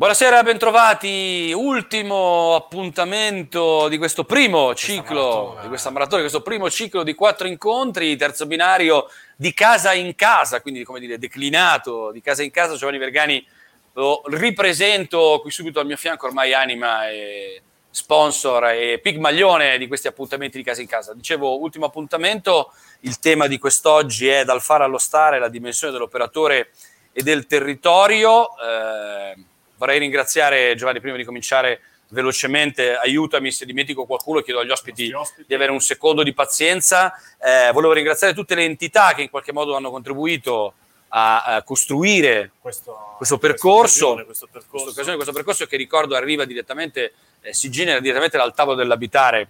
[0.00, 1.52] Buonasera, bentrovati.
[1.54, 8.16] Ultimo appuntamento di questo primo ciclo, di questa maratona, questo primo ciclo di quattro incontri,
[8.16, 12.76] terzo binario di casa in casa, quindi come dire declinato di casa in casa.
[12.76, 13.46] Giovanni Vergani
[13.92, 17.60] lo ripresento qui subito al mio fianco, ormai anima e
[17.90, 21.12] sponsor e pigmaglione di questi appuntamenti di casa in casa.
[21.12, 26.70] Dicevo, ultimo appuntamento, il tema di quest'oggi è dal fare allo stare la dimensione dell'operatore
[27.12, 28.48] e del territorio.
[28.56, 29.48] Eh,
[29.80, 35.44] vorrei ringraziare Giovanni prima di cominciare velocemente, aiutami se dimentico qualcuno, chiedo agli ospiti, ospiti.
[35.46, 37.14] di avere un secondo di pazienza.
[37.42, 40.74] Eh, volevo ringraziare tutte le entità che in qualche modo hanno contribuito
[41.08, 44.92] a, a costruire questo, questo percorso, questo percorso.
[45.16, 49.48] Questo, percorso che ricordo arriva direttamente, eh, si genera direttamente dal tavolo dell'abitare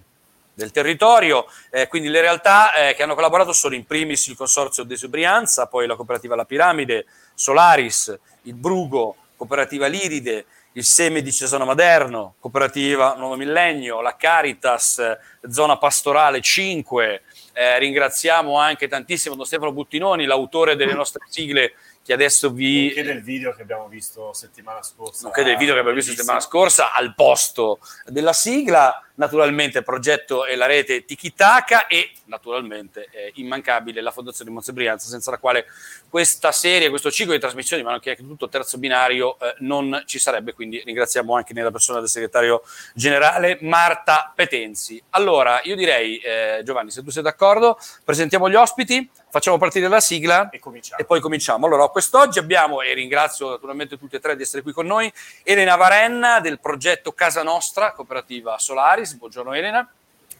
[0.54, 4.84] del territorio, eh, quindi le realtà eh, che hanno collaborato sono in primis il Consorzio
[4.84, 11.64] Desubrianza, poi la cooperativa La Piramide, Solaris, il Brugo, Cooperativa Liride, il Seme di Cesano
[11.64, 15.16] Maderno, Cooperativa Nuovo Millennio, la Caritas,
[15.48, 17.22] Zona Pastorale 5.
[17.54, 22.86] Eh, ringraziamo anche tantissimo Don Stefano Buttinoni, l'autore delle nostre sigle che adesso vi...
[22.86, 25.24] Nonché del video che abbiamo visto settimana scorsa.
[25.24, 30.56] Nonché del video che abbiamo visto settimana scorsa al posto della sigla naturalmente progetto e
[30.56, 35.66] la rete Tikitaka e naturalmente eh, immancabile la Fondazione Monza Brianza, senza la quale
[36.08, 40.18] questa serie, questo ciclo di trasmissioni, ma anche tutto il terzo binario, eh, non ci
[40.18, 40.54] sarebbe.
[40.54, 42.62] Quindi ringraziamo anche nella persona del segretario
[42.94, 45.00] generale Marta Petenzi.
[45.10, 50.00] Allora, io direi, eh, Giovanni, se tu sei d'accordo, presentiamo gli ospiti, facciamo partire la
[50.00, 50.60] sigla e,
[50.98, 51.66] e poi cominciamo.
[51.66, 55.76] Allora, quest'oggi abbiamo, e ringrazio naturalmente tutti e tre di essere qui con noi, Elena
[55.76, 59.14] Varenna del progetto Casa Nostra, cooperativa Solaris.
[59.14, 59.88] Buongiorno Elena.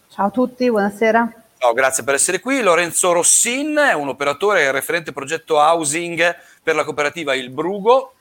[0.09, 1.33] Ciao a tutti, buonasera.
[1.59, 2.63] Ciao, grazie per essere qui.
[2.63, 8.15] Lorenzo Rossin è un operatore e referente progetto housing per la cooperativa Il Brugo.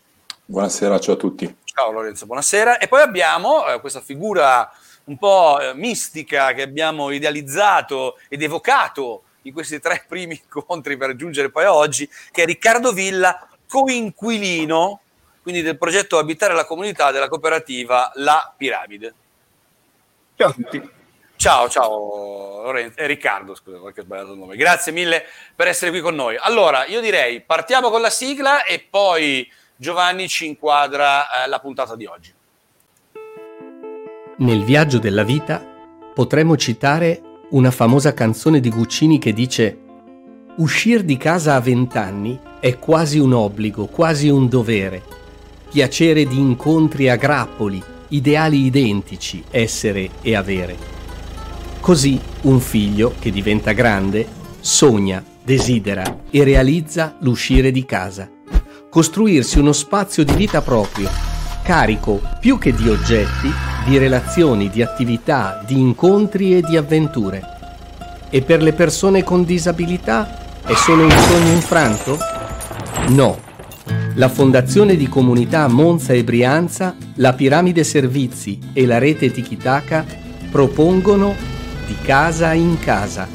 [0.46, 1.58] Buonasera, ciao a tutti.
[1.64, 2.78] Ciao Lorenzo, buonasera.
[2.80, 4.70] E poi abbiamo eh, questa figura
[5.06, 11.16] un po' eh, mistica che abbiamo idealizzato ed evocato in questi tre primi incontri per
[11.16, 15.02] giungere poi a oggi, che è Riccardo Villa, coinquilino
[15.42, 19.14] quindi del progetto Abitare la comunità della cooperativa La Piramide.
[20.36, 20.90] Ciao a tutti.
[21.36, 24.56] Ciao, ciao Lorenzo, eh, Riccardo, scusa, qualche sbagliato il nome.
[24.56, 26.36] Grazie mille per essere qui con noi.
[26.38, 31.96] Allora, io direi partiamo con la sigla e poi Giovanni ci inquadra eh, la puntata
[31.96, 32.34] di oggi.
[34.38, 35.66] Nel viaggio della vita
[36.14, 39.78] potremmo citare una famosa canzone di Guccini che dice
[40.58, 45.02] Uscire di casa a vent'anni è quasi un obbligo, quasi un dovere.
[45.72, 50.76] Piacere di incontri a grappoli, ideali identici, essere e avere.
[51.80, 54.28] Così un figlio che diventa grande
[54.60, 58.30] sogna, desidera e realizza l'uscire di casa,
[58.90, 61.29] costruirsi uno spazio di vita proprio,
[61.70, 63.54] carico più che di oggetti,
[63.86, 67.44] di relazioni, di attività, di incontri e di avventure.
[68.32, 72.18] E per le persone con disabilità è solo un sogno infranto?
[73.10, 73.38] No
[74.16, 80.04] la Fondazione di Comunità Monza e Brianza, la Piramide Servizi e la rete Tikitaka
[80.50, 81.36] propongono
[81.86, 83.28] di casa in casa.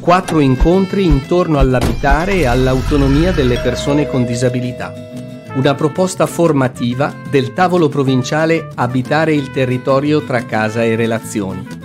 [0.00, 5.09] Quattro incontri intorno all'abitare e all'autonomia delle persone con disabilità.
[5.54, 11.78] Una proposta formativa del tavolo provinciale Abitare il territorio tra casa e relazioni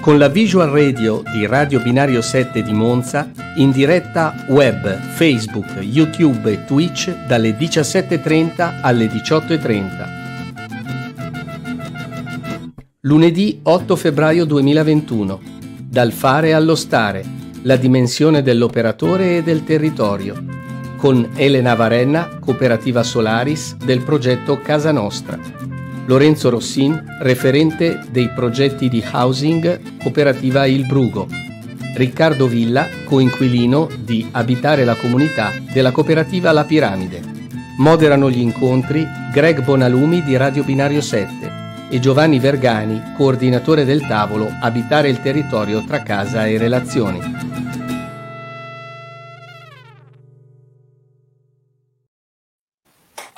[0.00, 6.50] con la visual radio di Radio Binario 7 di Monza in diretta web, Facebook, YouTube
[6.50, 10.18] e Twitch dalle 17.30 alle 18.30.
[13.00, 15.40] Lunedì 8 febbraio 2021.
[15.78, 17.22] Dal fare allo stare.
[17.62, 20.59] La dimensione dell'operatore e del territorio.
[21.00, 25.38] Con Elena Varenna, Cooperativa Solaris del progetto Casa Nostra.
[26.04, 31.26] Lorenzo Rossin, referente dei progetti di housing cooperativa Il Brugo.
[31.94, 37.22] Riccardo Villa, coinquilino di Abitare la comunità della cooperativa La Piramide.
[37.78, 44.50] Moderano gli incontri Greg Bonalumi di Radio Binario 7 e Giovanni Vergani, coordinatore del tavolo
[44.60, 47.49] Abitare il territorio tra casa e relazioni.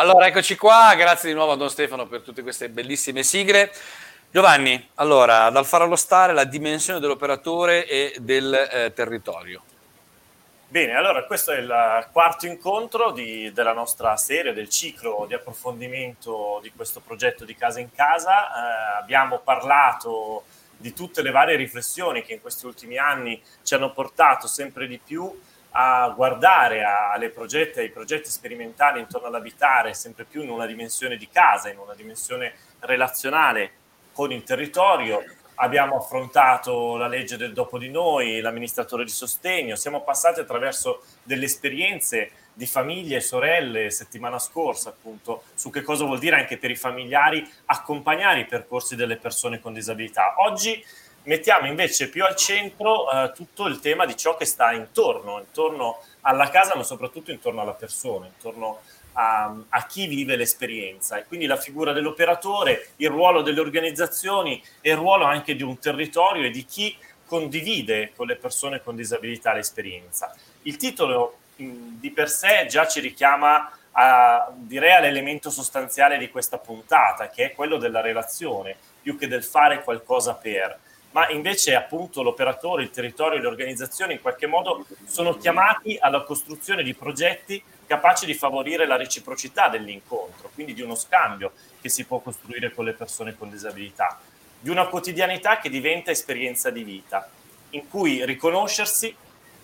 [0.02, 3.72] Allora, eccoci qua, grazie di nuovo a Don Stefano per tutte queste bellissime sigle.
[4.32, 9.62] Giovanni, allora, dal fare allo stare la dimensione dell'operatore e del eh, territorio.
[10.66, 16.58] Bene, allora questo è il quarto incontro di, della nostra serie, del ciclo di approfondimento
[16.60, 18.48] di questo progetto di Casa in Casa.
[18.48, 20.42] Eh, abbiamo parlato
[20.76, 24.98] di tutte le varie riflessioni che in questi ultimi anni ci hanno portato sempre di
[24.98, 25.32] più
[25.72, 31.28] a guardare alle progetti, ai progetti sperimentali intorno all'abitare sempre più in una dimensione di
[31.28, 33.72] casa, in una dimensione relazionale
[34.12, 35.22] con il territorio.
[35.56, 41.44] Abbiamo affrontato la legge del dopo di noi, l'amministratore di sostegno, siamo passati attraverso delle
[41.44, 46.70] esperienze di famiglie e sorelle settimana scorsa appunto su che cosa vuol dire anche per
[46.70, 50.34] i familiari accompagnare i percorsi delle persone con disabilità.
[50.38, 50.84] Oggi
[51.24, 56.02] mettiamo invece più al centro eh, tutto il tema di ciò che sta intorno, intorno
[56.22, 58.80] alla casa, ma soprattutto intorno alla persona, intorno
[59.12, 61.18] a, a, chi vive l'esperienza.
[61.18, 65.78] E quindi la figura dell'operatore, il ruolo delle organizzazioni e il ruolo anche di un
[65.78, 66.96] territorio e di chi
[67.26, 70.34] condivide con le persone con disabilità l'esperienza.
[70.62, 77.28] Il titolo di per sé già ci richiama a, direi all'elemento sostanziale di questa puntata,
[77.28, 80.78] che è quello della relazione, più che del fare qualcosa per
[81.12, 86.22] ma invece appunto l'operatore, il territorio e le organizzazioni in qualche modo sono chiamati alla
[86.22, 92.04] costruzione di progetti capaci di favorire la reciprocità dell'incontro, quindi di uno scambio che si
[92.04, 94.18] può costruire con le persone con disabilità,
[94.58, 97.28] di una quotidianità che diventa esperienza di vita,
[97.70, 99.14] in cui riconoscersi,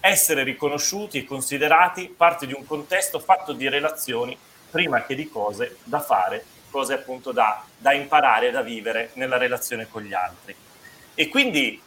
[0.01, 4.37] essere riconosciuti e considerati parte di un contesto fatto di relazioni
[4.71, 9.89] prima che di cose da fare, cose appunto da, da imparare, da vivere nella relazione
[9.89, 10.55] con gli altri.
[11.21, 11.83] E quindi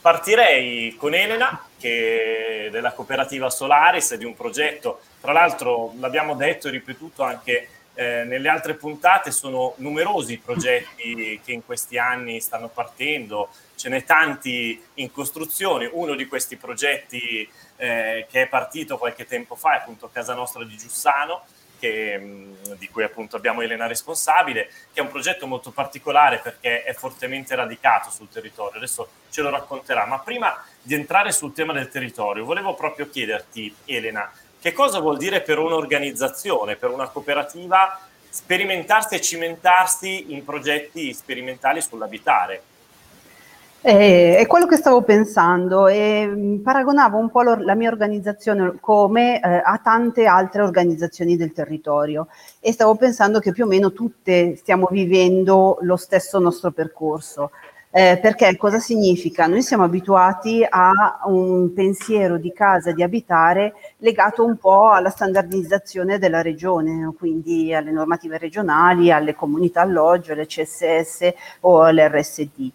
[0.00, 6.72] partirei con Elena, che della cooperativa Solaris, di un progetto, tra l'altro l'abbiamo detto e
[6.72, 12.66] ripetuto anche eh, nelle altre puntate, sono numerosi i progetti che in questi anni stanno
[12.66, 19.28] partendo, ce n'è tanti in costruzione, uno di questi progetti eh, che è partito qualche
[19.28, 21.44] tempo fa è appunto Casa Nostra di Giussano,
[21.82, 22.16] che,
[22.78, 27.56] di cui appunto abbiamo Elena responsabile, che è un progetto molto particolare perché è fortemente
[27.56, 32.44] radicato sul territorio, adesso ce lo racconterà, ma prima di entrare sul tema del territorio
[32.44, 34.30] volevo proprio chiederti Elena,
[34.60, 37.98] che cosa vuol dire per un'organizzazione, per una cooperativa
[38.28, 42.62] sperimentarsi e cimentarsi in progetti sperimentali sull'abitare?
[43.84, 49.40] Eh, è quello che stavo pensando e mm, paragonavo un po' la mia organizzazione come
[49.40, 52.28] eh, a tante altre organizzazioni del territorio
[52.60, 57.50] e stavo pensando che più o meno tutte stiamo vivendo lo stesso nostro percorso.
[57.90, 59.46] Eh, perché cosa significa?
[59.48, 66.18] Noi siamo abituati a un pensiero di casa, di abitare legato un po' alla standardizzazione
[66.18, 71.32] della regione, quindi alle normative regionali, alle comunità alloggio, alle CSS
[71.62, 72.70] o alle RSD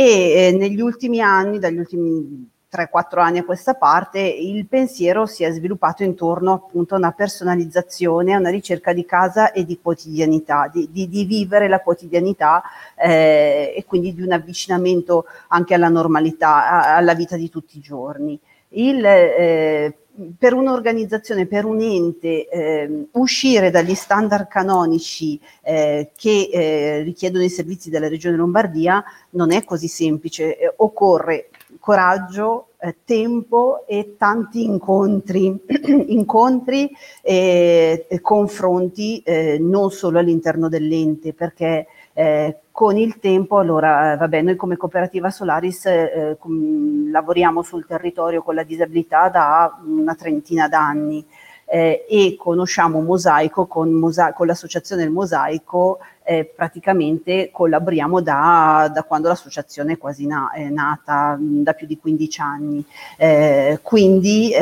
[0.00, 5.44] e eh, negli ultimi anni, dagli ultimi 3-4 anni a questa parte, il pensiero si
[5.44, 10.70] è sviluppato intorno appunto a una personalizzazione, a una ricerca di casa e di quotidianità,
[10.72, 12.62] di, di, di vivere la quotidianità
[12.96, 17.82] eh, e quindi di un avvicinamento anche alla normalità, a, alla vita di tutti i
[17.82, 18.40] giorni.
[18.68, 19.94] Il, eh,
[20.36, 27.48] per un'organizzazione, per un ente, eh, uscire dagli standard canonici eh, che eh, richiedono i
[27.48, 34.64] servizi della Regione Lombardia non è così semplice, eh, occorre coraggio, eh, tempo e tanti
[34.64, 35.58] incontri,
[36.08, 36.90] incontri
[37.22, 44.42] e confronti eh, non solo all'interno dell'ente, perché eh, con il tempo, allora, eh, vabbè,
[44.42, 50.68] noi come cooperativa Solaris eh, com- lavoriamo sul territorio con la disabilità da una trentina
[50.68, 51.24] d'anni
[51.66, 59.02] eh, e conosciamo Mosaico, con, Mosa- con l'associazione del Mosaico eh, praticamente collaboriamo da, da,
[59.04, 62.84] quando l'associazione è quasi na- è nata, da più di 15 anni.
[63.16, 64.52] Eh, quindi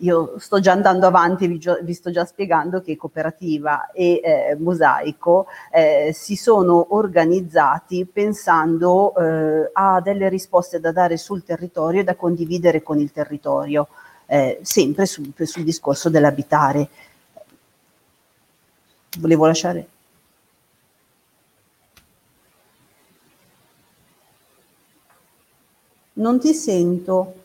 [0.00, 5.46] io sto già andando avanti, vi, vi, sto già spiegando che Cooperativa e eh, Mosaico
[5.72, 12.14] eh, si sono organizzati pensando eh, a delle risposte da dare sul territorio e da
[12.14, 13.88] condividere con il territorio,
[14.26, 16.88] eh, sempre sul, sul discorso dell'abitare.
[19.18, 19.88] Volevo lasciare.
[26.14, 27.44] Non ti sento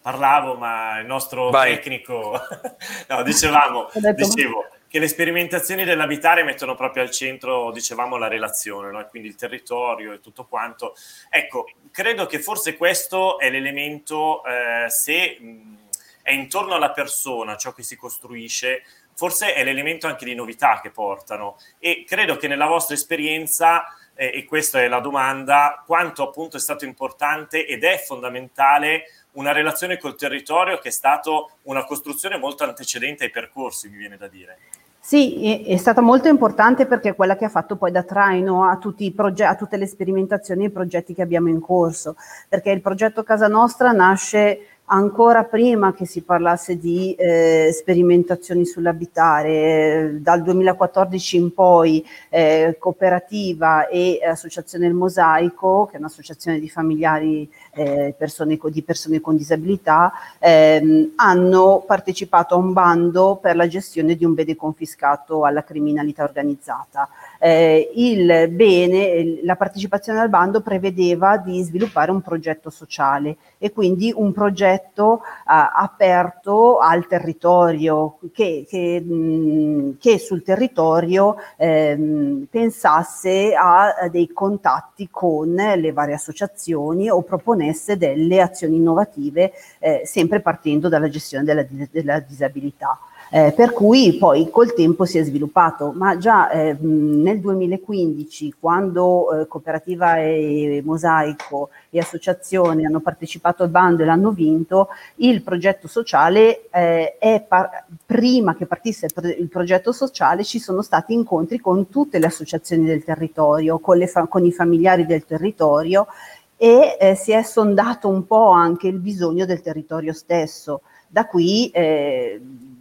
[0.00, 1.74] parlavo, ma il nostro Vai.
[1.74, 2.40] tecnico,
[3.08, 9.06] no, dicevamo, dicevo che le sperimentazioni dell'abitare mettono proprio al centro, dicevamo, la relazione, no?
[9.08, 10.96] quindi il territorio e tutto quanto.
[11.28, 15.78] Ecco, credo che forse questo è l'elemento, eh, se mh,
[16.22, 18.82] è intorno alla persona ciò che si costruisce,
[19.14, 24.32] forse è l'elemento anche di novità che portano e credo che nella vostra esperienza eh,
[24.34, 29.98] e questa è la domanda, quanto appunto è stato importante ed è fondamentale una relazione
[29.98, 34.58] col territorio che è stato una costruzione molto antecedente ai percorsi, mi viene da dire.
[35.02, 38.78] Sì, è, stata molto importante perché è quella che ha fatto poi da traino a,
[39.14, 42.16] proge- a tutte le sperimentazioni e i progetti che abbiamo in corso,
[42.48, 49.48] perché il progetto Casa Nostra nasce ancora prima che si parlasse di eh, sperimentazioni sull'abitare,
[49.48, 56.68] eh, dal 2014 in poi eh, Cooperativa e Associazione Il Mosaico, che è un'associazione di
[56.68, 63.68] familiari eh, persone, di persone con disabilità, ehm, hanno partecipato a un bando per la
[63.68, 67.08] gestione di un bene confiscato alla criminalità organizzata.
[67.42, 74.12] Eh, il bene, la partecipazione al bando prevedeva di sviluppare un progetto sociale e quindi
[74.14, 83.94] un progetto uh, aperto al territorio, che, che, mh, che sul territorio ehm, pensasse a,
[83.94, 90.90] a dei contatti con le varie associazioni o proponesse delle azioni innovative, eh, sempre partendo
[90.90, 92.98] dalla gestione della, della disabilità.
[93.32, 99.42] Eh, per cui poi col tempo si è sviluppato, ma già eh, nel 2015, quando
[99.42, 105.86] eh, Cooperativa e Mosaico e Associazione hanno partecipato al bando e l'hanno vinto, il progetto
[105.86, 111.14] sociale eh, è par- prima che partisse il, pro- il, progetto sociale ci sono stati
[111.14, 116.08] incontri con tutte le associazioni del territorio, con, fa- con i familiari del territorio
[116.56, 120.80] e eh, si è sondato un po' anche il bisogno del territorio stesso.
[121.06, 122.40] Da qui eh,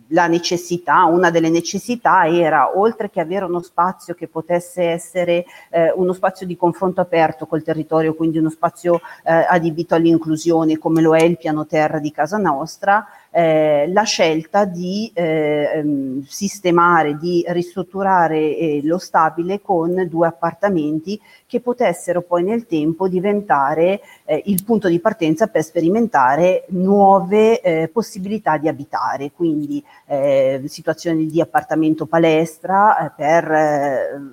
[0.09, 5.91] la necessità, una delle necessità era, oltre che avere uno spazio che potesse essere eh,
[5.95, 11.15] uno spazio di confronto aperto col territorio, quindi uno spazio eh, adibito all'inclusione come lo
[11.15, 17.43] è il piano terra di casa nostra, eh, la scelta di eh, ehm, sistemare, di
[17.47, 24.63] ristrutturare eh, lo stabile con due appartamenti che potessero poi nel tempo diventare eh, il
[24.63, 32.05] punto di partenza per sperimentare nuove eh, possibilità di abitare, quindi eh, situazioni di appartamento
[32.05, 33.43] palestra per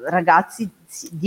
[0.05, 0.71] ragazzi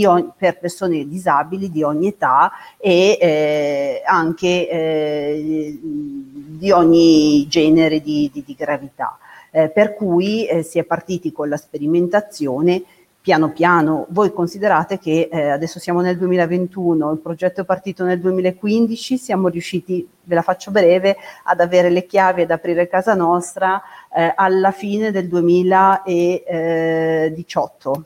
[0.06, 8.30] ogni, per persone disabili di ogni età e eh, anche eh, di ogni genere di,
[8.32, 9.18] di, di gravità.
[9.52, 12.84] Eh, per cui eh, si è partiti con la sperimentazione
[13.20, 14.06] piano piano.
[14.10, 19.48] Voi considerate che eh, adesso siamo nel 2021, il progetto è partito nel 2015, siamo
[19.48, 23.82] riusciti, ve la faccio breve, ad avere le chiavi ad aprire casa nostra
[24.14, 28.04] eh, alla fine del 2018.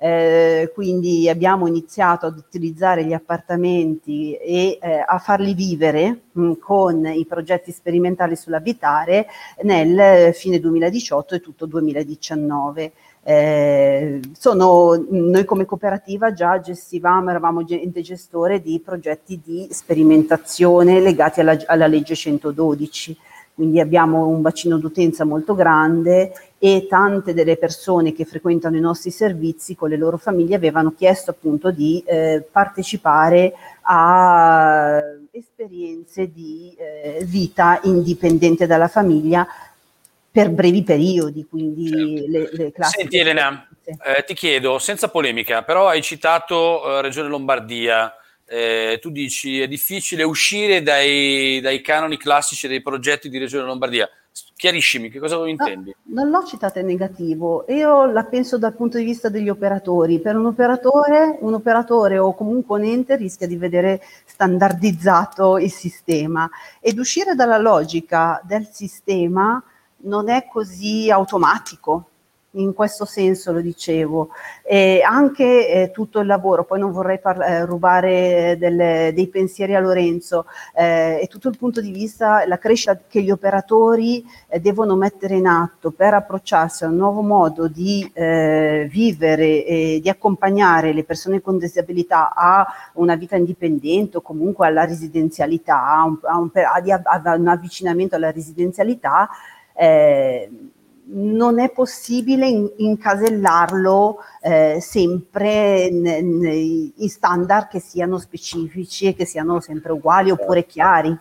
[0.00, 6.52] Eh, quindi abbiamo iniziato ad utilizzare gli appartamenti e eh, a farli vivere mh, mm,
[6.60, 9.26] con i progetti sperimentali sull'abitare
[9.62, 12.92] nel fine 2018 e tutto 2019.
[13.24, 21.40] Eh, sono, noi come cooperativa già gestivamo, eravamo ente gestore di progetti di sperimentazione legati
[21.40, 23.16] alla, alla legge 112
[23.58, 29.10] quindi abbiamo un bacino d'utenza molto grande e tante delle persone che frequentano i nostri
[29.10, 37.24] servizi con le loro famiglie avevano chiesto appunto di eh, partecipare a esperienze di eh,
[37.24, 39.44] vita indipendente dalla famiglia
[40.30, 42.30] per brevi periodi, quindi certo.
[42.30, 43.00] le, le classi.
[43.00, 48.14] Senti Elena, eh, ti chiedo, senza polemica, però hai citato eh, Regione Lombardia,
[48.48, 54.08] eh, tu dici è difficile uscire dai, dai, canoni classici dei progetti di Regione Lombardia.
[54.56, 55.94] Chiariscimi, che cosa intendi?
[56.04, 60.20] No, non l'ho citata in negativo, io la penso dal punto di vista degli operatori.
[60.20, 66.48] Per un operatore, un operatore o comunque un ente rischia di vedere standardizzato il sistema
[66.80, 69.62] ed uscire dalla logica del sistema
[70.02, 72.10] non è così automatico
[72.62, 74.30] in questo senso lo dicevo.
[74.62, 79.74] E anche eh, tutto il lavoro, poi non vorrei parla- eh, rubare delle, dei pensieri
[79.74, 84.60] a Lorenzo, eh, e tutto il punto di vista, la crescita che gli operatori eh,
[84.60, 90.08] devono mettere in atto per approcciarsi a un nuovo modo di eh, vivere e di
[90.08, 96.18] accompagnare le persone con disabilità a una vita indipendente o comunque alla residenzialità, a un,
[96.22, 99.28] a un, a, a un avvicinamento alla residenzialità.
[99.74, 100.50] Eh,
[101.10, 109.24] non è possibile in, incasellarlo eh, sempre in, in, standard che siano specifici e che
[109.24, 111.16] siano sempre uguali oppure chiari.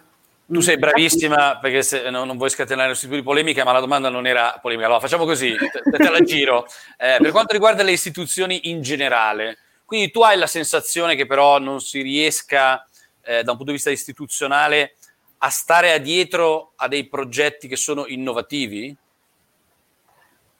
[0.49, 3.81] Tu sei bravissima perché se, no, non vuoi scatenare questo tipo di polemica, ma la
[3.81, 4.87] domanda non era polemica.
[4.87, 6.65] Allora facciamo così, te, te la giro.
[6.97, 11.59] Eh, per quanto riguarda le istituzioni in generale, quindi tu hai la sensazione che però
[11.59, 12.87] non si riesca
[13.23, 14.95] eh, da un punto di vista istituzionale
[15.39, 18.95] a stare dietro a dei progetti che sono innovativi?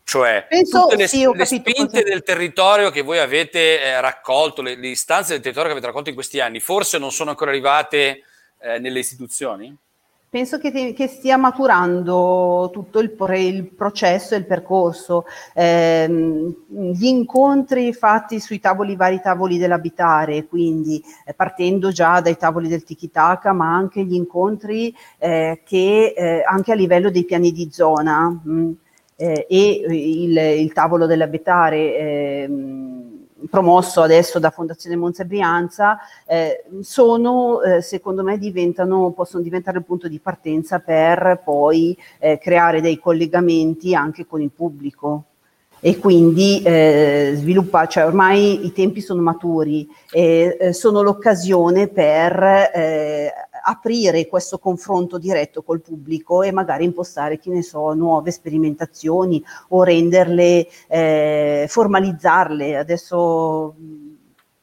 [0.08, 4.78] Cioè, Penso, tutte le, sì, le spinte del territorio che voi avete eh, raccolto, le,
[4.78, 8.24] le, istanze del territorio che avete raccolto in questi anni, forse non sono ancora arrivate
[8.62, 9.78] eh, nelle istituzioni?
[10.30, 15.26] penso che, che, stia maturando tutto il, il, processo e il percorso.
[15.54, 22.70] Eh, gli incontri fatti sui tavoli, vari tavoli dell'abitare, quindi eh, partendo già dai tavoli
[22.70, 27.70] del tiki-taka, ma anche gli incontri eh, che eh, anche a livello dei piani di
[27.72, 28.72] zona mh, mm,
[29.18, 37.62] eh, e il, il, tavolo dell'abitare ehm, promosso adesso da Fondazione Monza Brianza, eh, sono,
[37.62, 43.00] eh, secondo me, diventano, possono diventare il punto di partenza per poi eh, creare dei
[43.00, 45.24] collegamenti anche con il pubblico.
[45.80, 52.42] E quindi eh, sviluppare, cioè ormai i tempi sono maturi e eh, sono l'occasione per
[52.74, 53.32] eh,
[53.70, 59.84] aprire questo confronto diretto col pubblico e magari impostare, che ne so, nuove sperimentazioni o
[59.84, 62.78] renderle, eh, formalizzarle.
[62.78, 64.14] Adesso mm,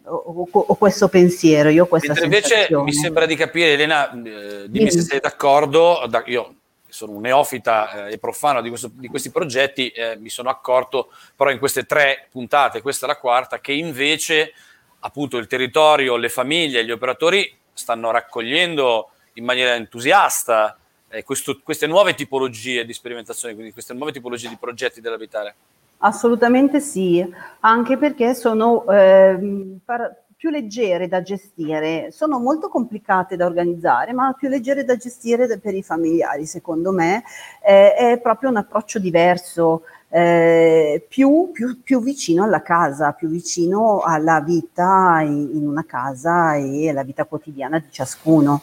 [0.04, 4.68] ho, ho, questo pensiero, io ho questa Invece mi sembra di capire, Elena, eh, dimmi,
[4.68, 6.54] dimmi se sei d'accordo, da, io
[6.88, 11.10] sono un neofita eh, e profano di, questo, di questi progetti, eh, mi sono accorto
[11.36, 14.54] però in queste tre puntate, questa è la quarta, che invece
[15.00, 20.78] appunto il territorio, le famiglie, gli operatori stanno raccogliendo in maniera entusiasta
[21.08, 25.54] eh, questo, queste nuove tipologie di sperimentazione, quindi queste nuove tipologie di progetti dell'abitare?
[25.98, 27.24] Assolutamente sì,
[27.60, 34.34] anche perché sono eh, par- più leggere da gestire, sono molto complicate da organizzare, ma
[34.38, 37.24] più leggere da gestire per i familiari, secondo me,
[37.64, 39.84] eh, è proprio un approccio diverso.
[40.16, 46.54] Eh, più, più, più, vicino alla casa, più vicino alla vita in, in una casa
[46.54, 48.62] e alla vita quotidiana di ciascuno.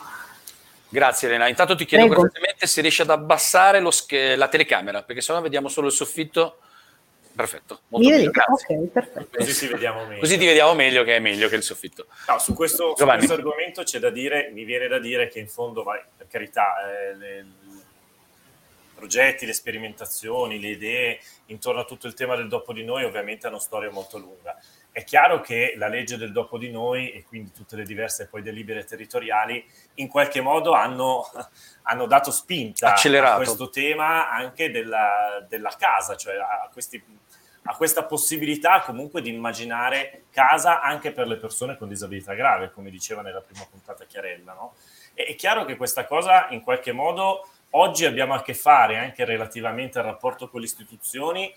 [0.87, 1.49] Grazie Elena.
[1.49, 5.87] Intanto ti chiedo brevemente se riesci ad abbassare sch- la telecamera, perché sennò vediamo solo
[5.87, 6.59] il soffitto.
[7.35, 8.77] Perfetto, molto bene, grazie.
[8.77, 9.37] Okay, perfetto.
[9.37, 10.19] Così ti vediamo meglio.
[10.21, 12.07] Così ti vediamo meglio che è meglio che il soffitto.
[12.29, 15.49] No, su, questo, su questo, argomento c'è da dire, mi viene da dire che in
[15.49, 17.45] fondo, vai, per carità, eh, le,
[19.01, 23.47] progetti, le sperimentazioni, le idee intorno a tutto il tema del dopo di noi ovviamente
[23.47, 24.55] hanno storia molto lunga.
[24.91, 28.43] È chiaro che la legge del dopo di noi e quindi tutte le diverse poi
[28.43, 29.65] delibere territoriali
[29.95, 31.25] in qualche modo hanno,
[31.83, 33.33] hanno dato spinta Accelerato.
[33.33, 37.03] a questo tema anche della, della casa, cioè a, questi,
[37.63, 42.91] a questa possibilità comunque di immaginare casa anche per le persone con disabilità grave, come
[42.91, 44.53] diceva nella prima puntata Chiarella.
[44.53, 44.75] No?
[45.13, 49.99] È chiaro che questa cosa in qualche modo oggi abbiamo a che fare anche relativamente
[49.99, 51.53] al rapporto con le istituzioni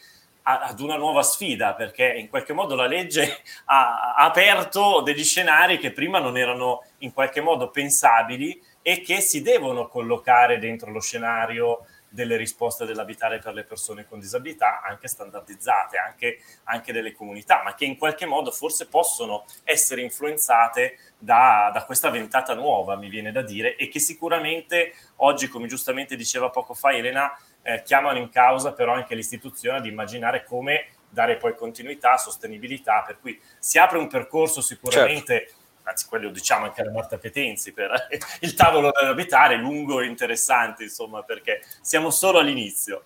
[0.46, 5.92] ad una nuova sfida, perché in qualche modo la legge ha, aperto degli scenari che
[5.92, 11.86] prima non erano in qualche modo pensabili e che si devono collocare dentro lo scenario
[12.14, 17.74] delle risposte dell'abitare per le persone con disabilità, anche standardizzate, anche, anche delle comunità, ma
[17.74, 23.32] che in qualche modo forse possono essere influenzate da, da, questa ventata nuova, mi viene
[23.32, 28.28] da dire, e che sicuramente oggi, come giustamente diceva poco fa Elena, eh, chiamano in
[28.28, 33.98] causa però anche l'istituzione ad immaginare come dare poi continuità, sostenibilità, per cui si apre
[33.98, 35.38] un percorso sicuramente...
[35.38, 38.08] Certo anzi quello diciamo anche alla Marta Petenzi per
[38.40, 43.04] il tavolo da abitare, lungo e interessante, insomma, perché siamo solo all'inizio.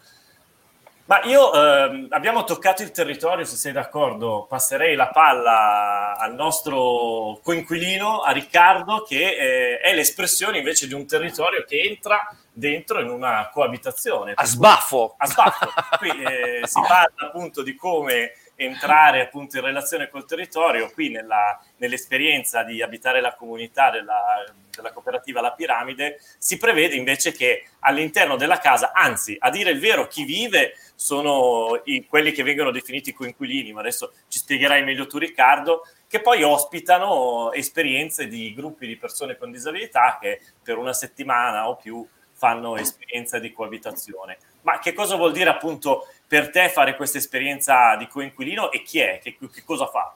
[1.09, 7.41] Ma io eh, abbiamo toccato il territorio, se sei d'accordo, passerei la palla al nostro
[7.43, 13.09] coinquilino, a Riccardo, che eh, è l'espressione invece di un territorio che entra dentro in
[13.09, 14.35] una coabitazione.
[14.35, 15.15] A sbaffo!
[15.17, 15.73] A sbaffo.
[15.97, 20.91] Qui eh, si parla appunto di come entrare appunto in relazione col territorio.
[20.91, 24.45] Qui nella, nell'esperienza di abitare la comunità della,
[24.75, 29.79] della, cooperativa La Piramide si prevede invece che all'interno della casa, anzi a dire il
[29.79, 35.07] vero, chi vive sono i, quelli che vengono definiti coinquilini, ma adesso ci spiegherai meglio
[35.07, 40.93] tu Riccardo, che poi ospitano esperienze di gruppi di persone con disabilità che per una
[40.93, 44.39] settimana o più fanno esperienza di coabitazione.
[44.63, 49.01] Ma che cosa vuol dire appunto per te fare questa esperienza di coinquilino e chi
[49.01, 49.19] è?
[49.23, 50.15] Che, che cosa fa?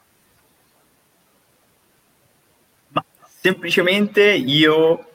[2.88, 3.02] Ma
[3.40, 5.08] semplicemente io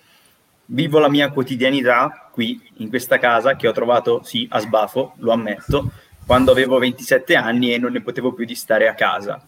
[0.65, 5.31] vivo la mia quotidianità qui in questa casa che ho trovato, sì, a sbafo, lo
[5.31, 5.91] ammetto,
[6.25, 9.45] quando avevo 27 anni e non ne potevo più di stare a casa.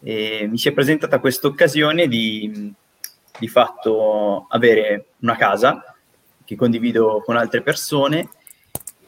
[0.00, 2.72] E mi si è presentata questa occasione di,
[3.38, 5.94] di fatto avere una casa
[6.44, 8.28] che condivido con altre persone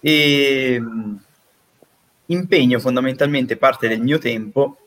[0.01, 0.83] e
[2.27, 4.79] impegno fondamentalmente parte del mio tempo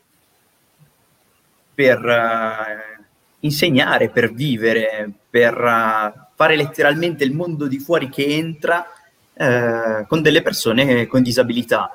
[1.73, 3.03] per uh,
[3.41, 8.85] insegnare, per vivere, per uh, fare letteralmente il mondo di fuori che entra
[9.33, 11.91] uh, con delle persone con disabilità.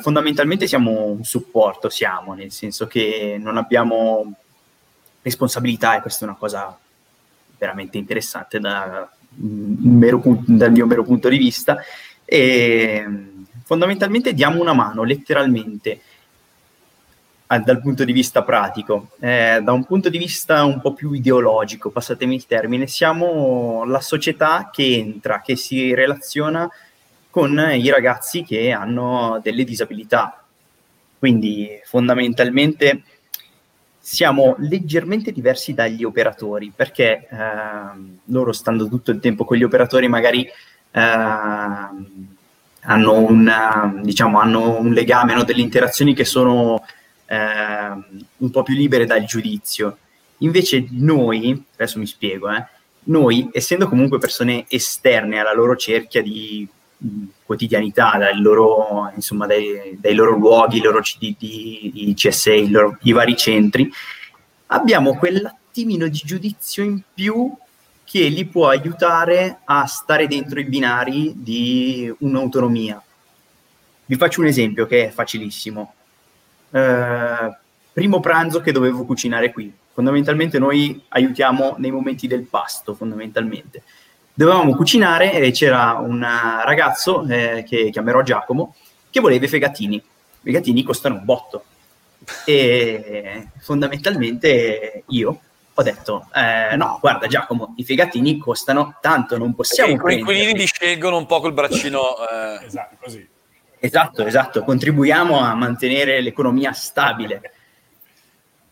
[0.00, 4.34] fondamentalmente siamo un supporto, siamo, nel senso che non abbiamo
[5.22, 6.78] responsabilità e questa è una cosa
[7.58, 11.78] veramente interessante da, mero, dal mio mero punto di vista,
[12.24, 13.04] e
[13.66, 16.00] fondamentalmente diamo una mano, letteralmente,
[17.48, 19.10] dal punto di vista pratico.
[19.18, 24.00] Eh, da un punto di vista un po' più ideologico, passatemi il termine, siamo la
[24.00, 26.70] società che entra, che si relaziona
[27.28, 30.44] con i ragazzi che hanno delle disabilità.
[31.18, 33.02] Quindi fondamentalmente
[33.98, 37.36] siamo leggermente diversi dagli operatori perché eh,
[38.26, 40.48] loro stando tutto il tempo con gli operatori magari
[40.92, 41.08] eh,
[42.86, 46.84] hanno, una, diciamo, hanno un legame, hanno delle interazioni che sono
[47.26, 49.98] eh, un po' più libere dal giudizio.
[50.38, 52.64] Invece noi, adesso mi spiego, eh,
[53.04, 56.66] noi essendo comunque persone esterne alla loro cerchia di
[57.44, 62.98] quotidianità, dai loro, insomma, dai, dai loro luoghi, i loro CDD, i CSA, i, loro,
[63.02, 63.90] i vari centri,
[64.66, 67.54] abbiamo quell'attimino di giudizio in più
[68.06, 73.02] che li può aiutare a stare dentro i binari di un'autonomia.
[74.06, 75.92] Vi faccio un esempio che è facilissimo.
[76.70, 77.56] Eh,
[77.92, 79.74] primo pranzo che dovevo cucinare qui.
[79.92, 83.82] Fondamentalmente noi aiutiamo nei momenti del pasto, fondamentalmente.
[84.32, 88.76] Dovevamo cucinare e c'era un ragazzo eh, che chiamerò Giacomo
[89.10, 89.96] che voleva i fegatini.
[89.96, 90.02] I
[90.42, 91.64] fegatini costano un botto.
[92.44, 95.40] E fondamentalmente io
[95.78, 99.92] ho detto eh, no, guarda Giacomo, i fegatini costano tanto, non possiamo...
[99.92, 102.00] I coinquilini li scelgono un po' col braccino...
[102.26, 102.64] Eh.
[102.64, 103.28] Esatto, così.
[103.78, 107.52] Esatto, esatto, contribuiamo a mantenere l'economia stabile.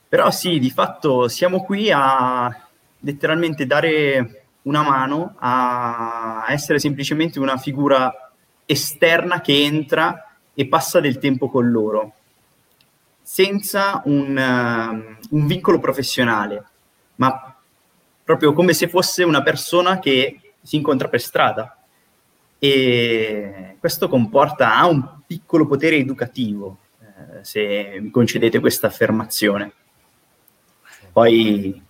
[0.08, 2.68] Però sì, di fatto siamo qui a
[3.00, 8.32] letteralmente dare una mano a essere semplicemente una figura
[8.64, 12.12] esterna che entra e passa del tempo con loro,
[13.20, 16.64] senza un, uh, un vincolo professionale,
[17.16, 17.56] ma
[18.24, 21.76] proprio come se fosse una persona che si incontra per strada
[22.58, 29.72] e questo comporta ha un piccolo potere educativo, eh, se mi concedete questa affermazione.
[31.12, 31.82] Poi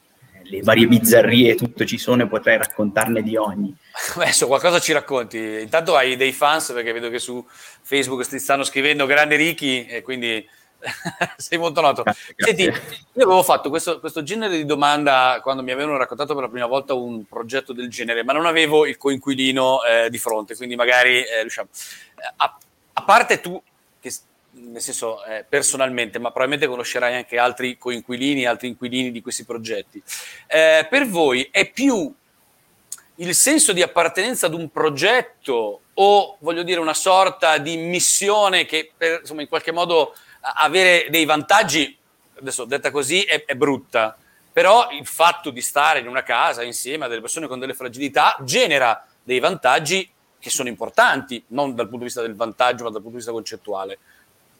[0.42, 3.74] le varie bizzarrie, tutto ci sono e potrei raccontarne di ogni.
[4.16, 5.38] Adesso qualcosa ci racconti.
[5.38, 7.44] Intanto hai dei fans perché vedo che su
[7.82, 10.44] Facebook ti stanno scrivendo grande Ricky e quindi
[11.36, 12.02] sei molto noto.
[12.02, 16.44] Grazie, Senti, io avevo fatto questo, questo, genere di domanda quando mi avevano raccontato per
[16.44, 20.56] la prima volta un progetto del genere, ma non avevo il coinquilino eh, di fronte,
[20.56, 21.68] quindi magari eh, riusciamo.
[22.36, 22.58] A,
[22.92, 23.60] a, parte tu,
[24.00, 24.12] che,
[24.52, 30.02] nel senso eh, personalmente, ma probabilmente conoscerai anche altri coinquilini, altri inquilini di questi progetti.
[30.46, 32.12] Eh, per voi è più
[33.18, 38.90] il senso di appartenenza ad un progetto o voglio dire una sorta di missione che
[38.96, 40.14] per, insomma, in qualche modo
[40.56, 41.96] avere dei vantaggi,
[42.38, 44.16] adesso detta così, è, è brutta,
[44.52, 48.36] però il fatto di stare in una casa insieme a delle persone con delle fragilità
[48.42, 53.00] genera dei vantaggi che sono importanti, non dal punto di vista del vantaggio, ma dal
[53.00, 53.98] punto di vista concettuale.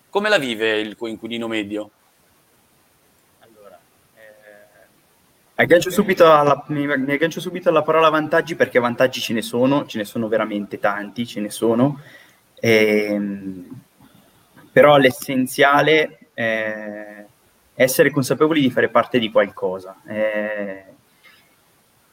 [0.08, 1.90] Come la vive il coinquilino medio?
[3.40, 3.78] Allora,
[4.16, 5.60] eh,
[6.24, 10.04] alla, mi, mi aggancio subito alla parola vantaggi perché vantaggi ce ne sono, ce ne
[10.04, 12.00] sono veramente tanti, ce ne sono.
[12.60, 13.83] Ehm,
[14.74, 17.24] però l'essenziale è
[17.76, 20.00] essere consapevoli di fare parte di qualcosa.
[20.04, 20.84] Eh,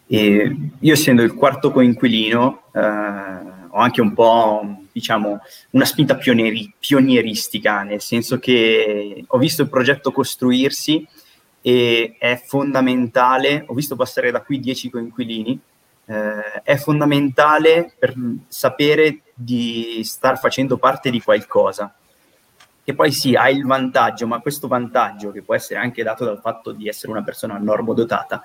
[0.05, 5.39] e io essendo il quarto coinquilino eh, ho anche un po' diciamo
[5.71, 11.07] una spinta pionieri, pionieristica nel senso che ho visto il progetto costruirsi
[11.61, 15.57] e è fondamentale ho visto passare da qui dieci coinquilini
[16.07, 18.13] eh, è fondamentale per
[18.49, 21.95] sapere di star facendo parte di qualcosa
[22.83, 26.39] che poi sì, ha il vantaggio, ma questo vantaggio, che può essere anche dato dal
[26.39, 28.43] fatto di essere una persona normodotata,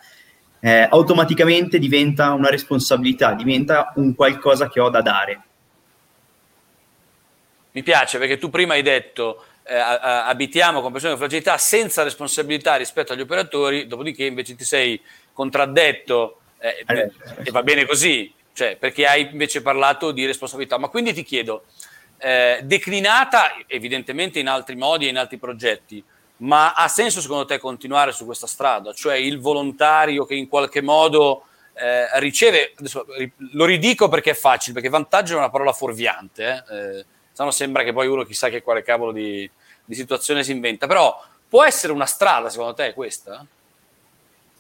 [0.61, 5.43] eh, automaticamente diventa una responsabilità, diventa un qualcosa che ho da dare.
[7.73, 12.77] Mi piace perché tu prima hai detto eh, abitiamo con persone con fragilità senza responsabilità
[12.77, 15.01] rispetto agli operatori, dopodiché invece ti sei
[15.33, 20.79] contraddetto eh, eh, e va bene così, cioè perché hai invece parlato di responsabilità.
[20.79, 21.65] Ma quindi ti chiedo,
[22.19, 26.03] eh, declinata evidentemente in altri modi e in altri progetti,
[26.39, 28.93] ma ha senso secondo te continuare su questa strada?
[28.93, 33.07] Cioè il volontario che in qualche modo eh, riceve, adesso,
[33.53, 36.99] lo ridico perché è facile, perché vantaggio è una parola fuorviante, eh?
[36.99, 39.49] eh sembra che poi uno chissà che quale cavolo di,
[39.85, 43.45] di situazione si inventa, però può essere una strada secondo te questa?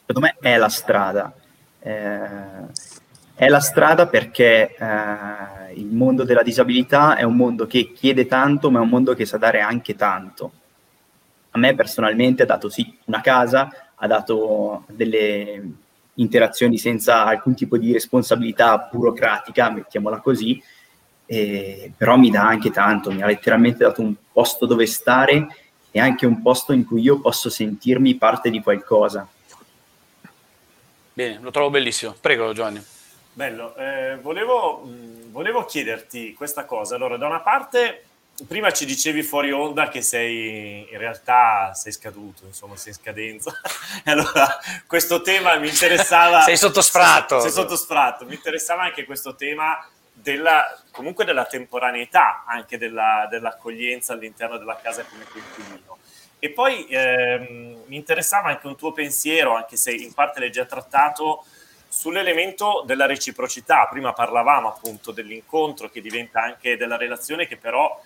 [0.07, 1.33] Secondo me è la strada.
[1.81, 2.96] Eh,
[3.37, 8.70] è la strada perché eh, il mondo della disabilità è un mondo che chiede tanto,
[8.70, 10.53] ma è un mondo che sa dare anche tanto.
[11.51, 15.62] A me personalmente ha dato sì una casa, ha dato delle,
[16.16, 20.62] interazioni senza alcun tipo di responsabilità burocratica, mettiamola così,
[21.27, 25.46] eh, però mi dà anche tanto, mi ha letteralmente dato un posto dove stare
[25.90, 29.27] e anche un posto in cui io posso sentirmi parte di qualcosa.
[31.12, 32.14] Bene, lo trovo bellissimo.
[32.20, 32.96] Prego Giovanni.
[33.37, 36.94] Bello, eh, volevo, mh, volevo chiederti questa cosa.
[36.94, 38.05] Allora, da una parte
[38.49, 43.53] prima ci dicevi fuori onda che sei in realtà sei scaduto, insomma, sei in scadenza.
[44.07, 46.40] allora, questo tema mi interessava.
[46.40, 47.38] sei sotto sfratto.
[47.40, 48.25] Sei, sei sotto sfratto.
[48.25, 55.05] Mi interessava anche questo tema della, comunque della temporaneità, anche della, dell'accoglienza all'interno della casa
[55.05, 55.99] come coinquilino.
[56.38, 60.64] E poi ehm, mi interessava anche un tuo pensiero, anche se in parte l'hai già
[60.64, 61.44] trattato,
[61.97, 63.87] sull'elemento della reciprocità.
[63.87, 67.99] Prima parlavamo appunto dell'incontro che diventa anche della relazione che però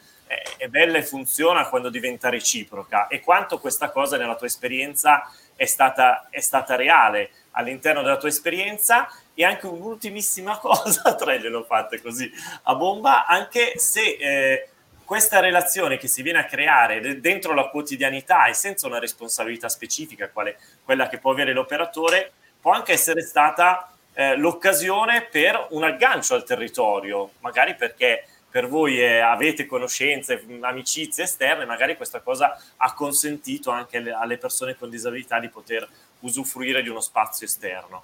[0.57, 5.65] è bella e funziona quando diventa reciproca e quanto questa cosa nella tua esperienza è
[5.65, 12.01] stata, è stata reale all'interno della tua esperienza e anche un'ultimissima cosa, tre gliel'ho fatte
[12.01, 12.31] così
[12.63, 14.69] a bomba, anche se eh,
[15.05, 20.31] questa relazione che si viene a creare dentro la quotidianità e senza una responsabilità specifica,
[20.31, 26.35] quale quella che può avere l'operatore, può anche essere stata eh, l'occasione per un aggancio
[26.35, 32.93] al territorio, magari perché per voi eh, avete conoscenze, amicizie esterne, magari questa cosa ha
[32.95, 35.89] consentito anche alle, alle persone con disabilità di poter
[36.21, 38.03] usufruire di uno spazio esterno.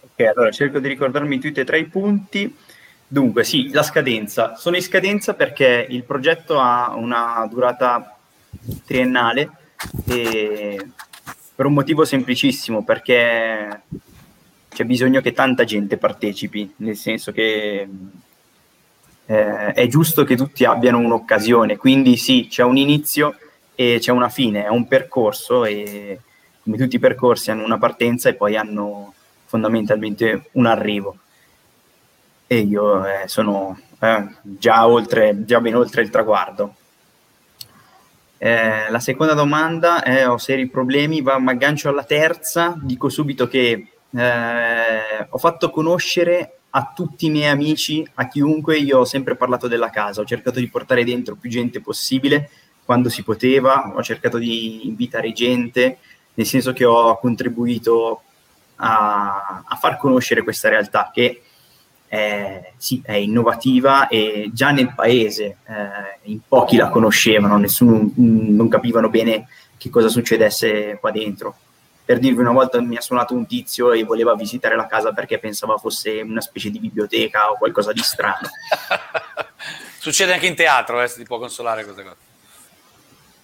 [0.00, 2.56] Ok, allora cerco di ricordarmi tutti e tre i punti.
[3.06, 4.56] Dunque, sì, la scadenza.
[4.56, 8.16] Sono in scadenza perché il progetto ha una durata
[8.86, 9.50] triennale
[10.06, 10.80] e
[11.54, 13.82] per un motivo semplicissimo, perché
[14.68, 17.88] c'è bisogno che tanta gente partecipi, nel senso che
[19.26, 23.36] eh, è giusto che tutti abbiano un'occasione, quindi sì, c'è un inizio
[23.74, 26.20] e c'è una fine, è un percorso e
[26.62, 29.14] come tutti i percorsi hanno una partenza e poi hanno
[29.46, 31.16] fondamentalmente un arrivo.
[32.46, 36.74] E io eh, sono eh, già, oltre, già ben oltre il traguardo.
[38.44, 43.46] Eh, la seconda domanda è ho seri problemi, ma mi aggancio alla terza, dico subito
[43.46, 49.36] che eh, ho fatto conoscere a tutti i miei amici, a chiunque, io ho sempre
[49.36, 52.50] parlato della casa, ho cercato di portare dentro più gente possibile
[52.84, 55.98] quando si poteva, ho cercato di invitare gente,
[56.34, 58.22] nel senso che ho contribuito
[58.74, 61.42] a, a far conoscere questa realtà che
[62.12, 68.68] è, sì, è innovativa e già nel paese eh, in pochi la conoscevano, nessuno non
[68.68, 69.48] capivano bene
[69.78, 71.56] che cosa succedesse qua dentro
[72.04, 75.38] per dirvi una volta mi ha suonato un tizio e voleva visitare la casa perché
[75.38, 78.50] pensava fosse una specie di biblioteca o qualcosa di strano.
[79.98, 82.16] Succede anche in teatro, eh, se ti può consolare queste cose.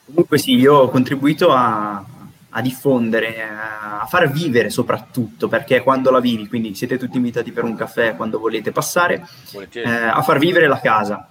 [0.04, 2.04] Comunque sì, io ho contribuito a,
[2.50, 7.64] a diffondere, a far vivere soprattutto, perché quando la vivi, quindi siete tutti invitati per
[7.64, 9.26] un caffè quando volete passare,
[9.72, 11.30] eh, a far vivere la casa.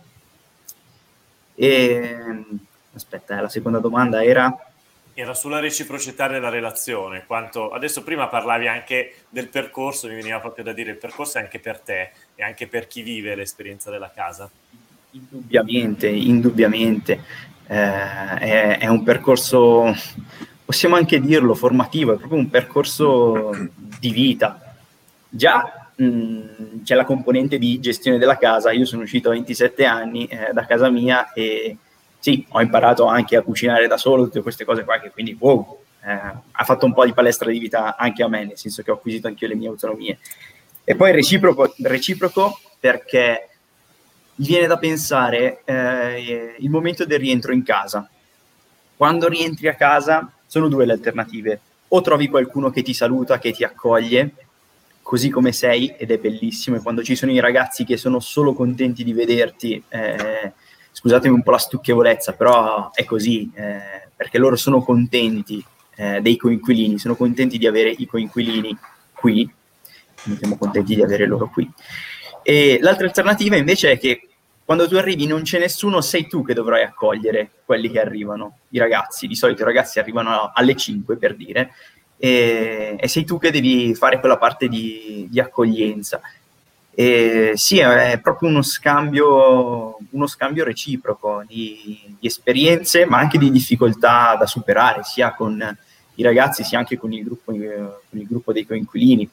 [1.56, 2.44] E,
[2.94, 4.56] aspetta, eh, la seconda domanda era
[5.20, 7.24] era sulla reciprocità della relazione.
[7.26, 11.42] Quanto, adesso prima parlavi anche del percorso, mi veniva proprio da dire il percorso è
[11.42, 14.48] anche per te e anche per chi vive l'esperienza della casa.
[15.10, 17.20] Indubbiamente, indubbiamente.
[17.66, 19.92] Eh, è, è, un percorso,
[20.68, 24.76] possiamo anche dirlo, formativo, è proprio un percorso di vita.
[25.30, 30.26] Già mh, c'è la componente di gestione della casa, io sono uscito a 27 anni
[30.26, 31.78] eh, da casa mia e
[32.20, 35.80] sì, ho imparato anche a cucinare da solo, tutte queste cose qua, che quindi wow,
[36.04, 36.12] eh,
[36.52, 38.96] ha fatto un po' di palestra di vita anche a me, nel senso che ho
[38.96, 40.20] acquisito anche io le mie autonomie.
[40.84, 43.48] E poi reciproco, reciproco perché
[44.36, 48.10] mi viene da pensare eh, il momento del rientro in casa.
[48.98, 51.60] Quando rientri a casa sono due le alternative.
[51.90, 54.34] O trovi qualcuno che ti saluta, che ti accoglie,
[55.02, 58.54] così come sei, ed è bellissimo, e quando ci sono i ragazzi che sono solo
[58.54, 60.52] contenti di vederti, eh,
[60.92, 65.64] scusatemi un po' la stucchevolezza, però è così, eh, perché loro sono contenti
[65.96, 68.78] eh, dei coinquilini, sono contenti di avere i coinquilini
[69.14, 69.50] qui,
[70.38, 71.70] siamo contenti di avere loro qui.
[72.44, 74.27] E l'altra alternativa invece è che
[74.68, 78.80] quando tu arrivi non c'è nessuno, sei tu che dovrai accogliere quelli che arrivano, i
[78.80, 81.72] ragazzi, di solito i ragazzi arrivano alle 5 per dire,
[82.18, 86.20] e, e sei tu che devi fare quella parte di, di accoglienza.
[86.94, 93.50] E sì, è proprio uno scambio, uno scambio reciproco di, di, esperienze, ma anche di
[93.50, 95.78] difficoltà da superare, sia con
[96.16, 99.30] i ragazzi, sia anche con il gruppo, con il gruppo dei coinquilini,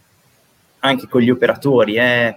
[0.78, 1.96] anche con gli operatori.
[1.96, 2.36] È,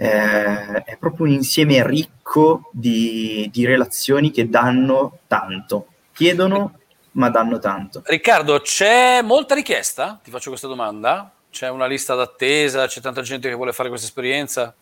[0.00, 6.78] è, è proprio un insieme ricco di, di relazioni che danno tanto, chiedono
[7.12, 8.02] ma danno tanto.
[8.06, 10.18] Riccardo, c'è molta richiesta?
[10.22, 11.30] Ti faccio questa domanda.
[11.50, 12.86] C'è una lista d'attesa?
[12.86, 14.72] C'è tanta gente che vuole fare questa esperienza?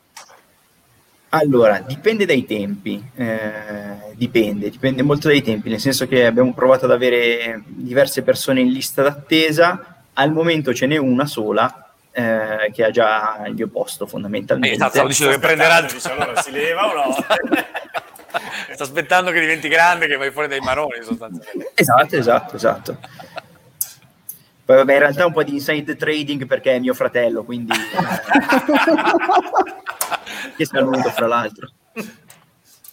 [1.31, 6.85] Allora, dipende dai tempi, eh, dipende, dipende molto dai tempi, nel senso che abbiamo provato
[6.85, 11.88] ad avere diverse persone in lista d'attesa, al momento ce n'è una sola
[12.19, 14.85] eh, che ha già il mio posto fondamentalmente.
[14.85, 15.83] Eh, stavo dicendo che prenderà...
[15.83, 17.15] Dice, allora si leva o no?
[18.75, 21.71] Sta aspettando che diventi grande, che vai fuori dai maroni sostanzialmente.
[21.75, 22.99] Esatto, esatto, esatto.
[24.65, 27.73] Poi vabbè, in realtà un po' di inside trading perché è mio fratello, quindi...
[30.57, 31.71] che saluto, fra l'altro.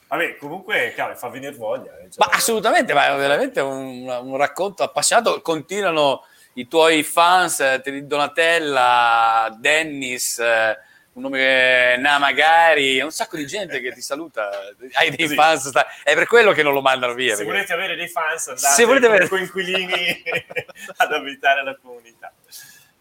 [0.07, 1.97] Vabbè, comunque, cavolo, fa venire voglia.
[1.97, 5.41] eh, cioè- Ma assolutamente, ma è veramente un, un racconto appassionato.
[5.41, 6.21] Continuano
[6.57, 10.77] i tuoi fans, eh, Donatella, Dennis, eh,
[11.13, 14.49] un nome che na magari, un sacco di gente che ti saluta.
[14.93, 15.35] Hai dei Sì.
[15.35, 17.35] fans, sta- è per quello che non lo mandano via.
[17.35, 20.23] Se perché- volete avere dei fans, andate Se volete avere- con coinquilini
[20.97, 22.31] ad abitare la comunità.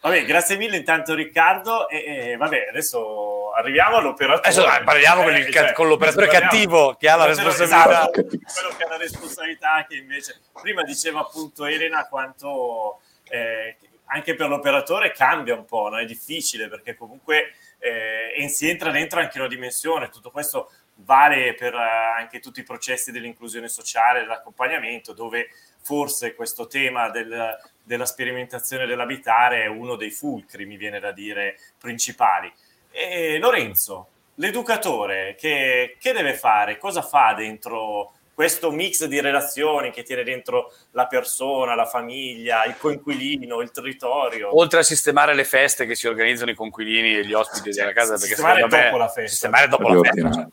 [0.00, 4.48] Vabbè, grazie mille intanto Riccardo e, e vabbè, adesso arriviamo all'operatore.
[4.48, 7.84] Adesso dai, parliamo con, il Eh, cioè, con l'operatore cattivo che ha la responsabilità.
[7.88, 14.34] esatto, quello che ha la responsabilità che invece prima diceva appunto Elena quanto eh, anche
[14.34, 15.98] per l'operatore cambia un po', no?
[15.98, 21.74] è difficile perché comunque eh, si entra dentro anche una dimensione, tutto questo vale per
[21.74, 21.78] eh,
[22.18, 25.48] anche tutti i processi dell'inclusione sociale, dell'accompagnamento, dove
[25.80, 31.58] forse questo tema del- della sperimentazione dell'abitare è uno dei fulcri, mi viene da dire,
[31.78, 32.52] principali.
[32.90, 36.78] E Lorenzo, l'educatore, che, che deve fare?
[36.78, 42.76] Cosa fa dentro questo mix di relazioni che tiene dentro la persona, la famiglia, il
[42.76, 44.58] coinquilino, il territorio?
[44.58, 48.12] Oltre a sistemare le feste che si organizzano i conquilini e gli ospiti della casa,
[48.12, 49.30] perché sistemare secondo me dopo la festa.
[49.30, 50.14] sistemare dopo la festa.
[50.14, 50.50] Riordinare.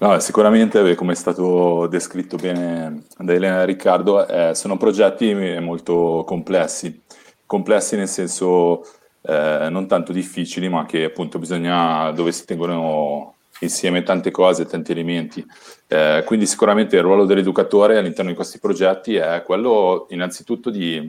[0.00, 6.22] No, sicuramente, come è stato descritto bene da Elena e Riccardo, eh, sono progetti molto
[6.24, 7.02] complessi,
[7.44, 8.86] complessi nel senso
[9.22, 14.92] eh, non tanto difficili, ma che appunto bisogna, dove si tengono insieme tante cose, tanti
[14.92, 15.44] elementi.
[15.86, 21.00] Eh, quindi sicuramente il ruolo dell'educatore all'interno di questi progetti è quello innanzitutto di,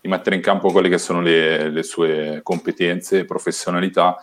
[0.00, 4.16] di mettere in campo quelle che sono le, le sue competenze e professionalità,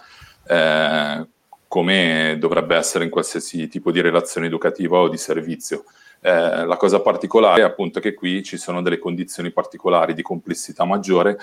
[0.48, 1.28] eh,
[1.68, 5.84] come dovrebbe essere in qualsiasi tipo di relazione educativa o di servizio.
[6.22, 10.86] Eh, la cosa particolare è appunto che qui ci sono delle condizioni particolari di complessità
[10.86, 11.38] maggiore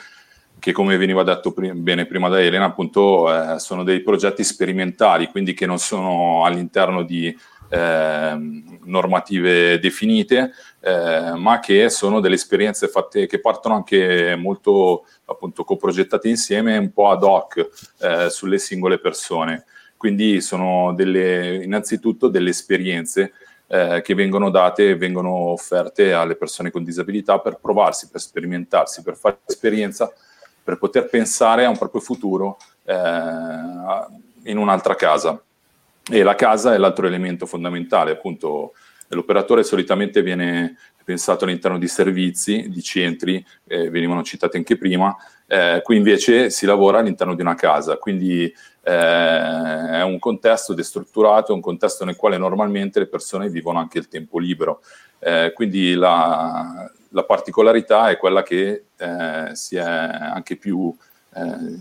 [0.63, 5.27] che come veniva detto pri- bene prima da Elena, appunto eh, sono dei progetti sperimentali,
[5.27, 7.37] quindi che non sono all'interno di
[7.69, 15.65] eh, normative definite, eh, ma che sono delle esperienze fatte che partono anche molto appunto
[15.65, 19.65] coprogettate insieme, un po' ad hoc eh, sulle singole persone.
[19.97, 23.33] Quindi sono delle, innanzitutto delle esperienze
[23.67, 29.03] eh, che vengono date e vengono offerte alle persone con disabilità per provarsi, per sperimentarsi,
[29.03, 30.13] per fare esperienza,
[30.63, 32.95] per poter pensare a un proprio futuro eh,
[34.45, 35.41] in un'altra casa.
[36.11, 38.73] E la casa è l'altro elemento fondamentale, appunto
[39.09, 45.15] l'operatore solitamente viene pensato all'interno di servizi, di centri, eh, venivano citati anche prima,
[45.47, 51.55] eh, qui invece si lavora all'interno di una casa, quindi eh, è un contesto destrutturato,
[51.55, 54.81] un contesto nel quale normalmente le persone vivono anche il tempo libero.
[55.19, 60.95] Eh, quindi la, la, particolarità è quella che eh, si è anche più,
[61.35, 61.79] eh,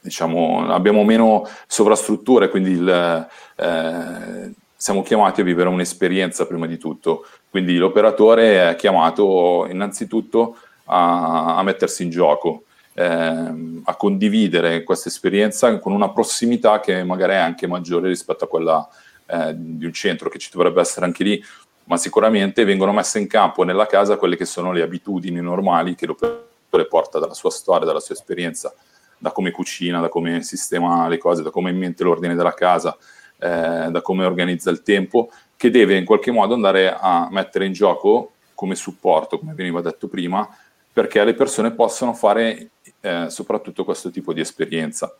[0.00, 7.26] diciamo, abbiamo meno sovrastrutture, quindi il, eh, siamo chiamati a vivere un'esperienza prima di tutto.
[7.50, 15.78] Quindi l'operatore è chiamato innanzitutto a, a mettersi in gioco, ehm, a condividere questa esperienza
[15.78, 18.88] con una prossimità che magari è anche maggiore rispetto a quella
[19.26, 21.44] eh, di un centro, che ci dovrebbe essere anche lì,
[21.88, 26.06] ma sicuramente vengono messe in campo nella casa quelle che sono le abitudini normali che
[26.06, 28.72] l'operatore porta dalla sua storia, dalla sua esperienza,
[29.16, 32.96] da come cucina, da come sistema le cose, da come in mente l'ordine della casa,
[33.38, 37.72] eh, da come organizza il tempo, che deve in qualche modo andare a mettere in
[37.72, 40.46] gioco come supporto, come veniva detto prima,
[40.92, 42.70] perché le persone possano fare
[43.00, 45.10] eh, soprattutto questo tipo di esperienza.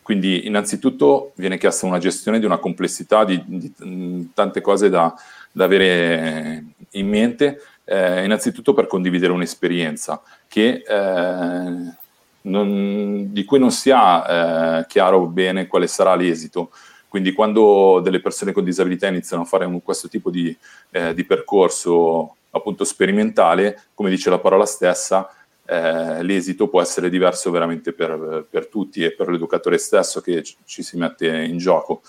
[0.00, 5.12] Quindi innanzitutto viene chiesta una gestione di una complessità di, di, di tante cose da,
[5.56, 11.94] da, avere in mente, eh, innanzitutto per condividere un'esperienza che, eh,
[12.42, 16.70] non, di cui non si ha eh, chiaro bene quale sarà l'esito.
[17.08, 20.54] Quindi quando delle persone con disabilità iniziano a fare un, questo tipo di,
[20.90, 25.30] eh, di percorso appunto sperimentale, come dice la parola stessa,
[25.64, 30.82] eh, l'esito può essere diverso veramente per, per, tutti e per l'educatore stesso che ci
[30.82, 32.02] si mette in gioco.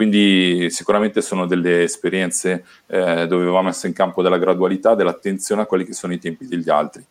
[0.00, 5.66] Quindi sicuramente sono delle esperienze eh, dove va messa in campo della gradualità, dell'attenzione a
[5.66, 7.04] quelli che sono i tempi degli altri.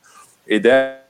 [0.44, 1.04] Ed è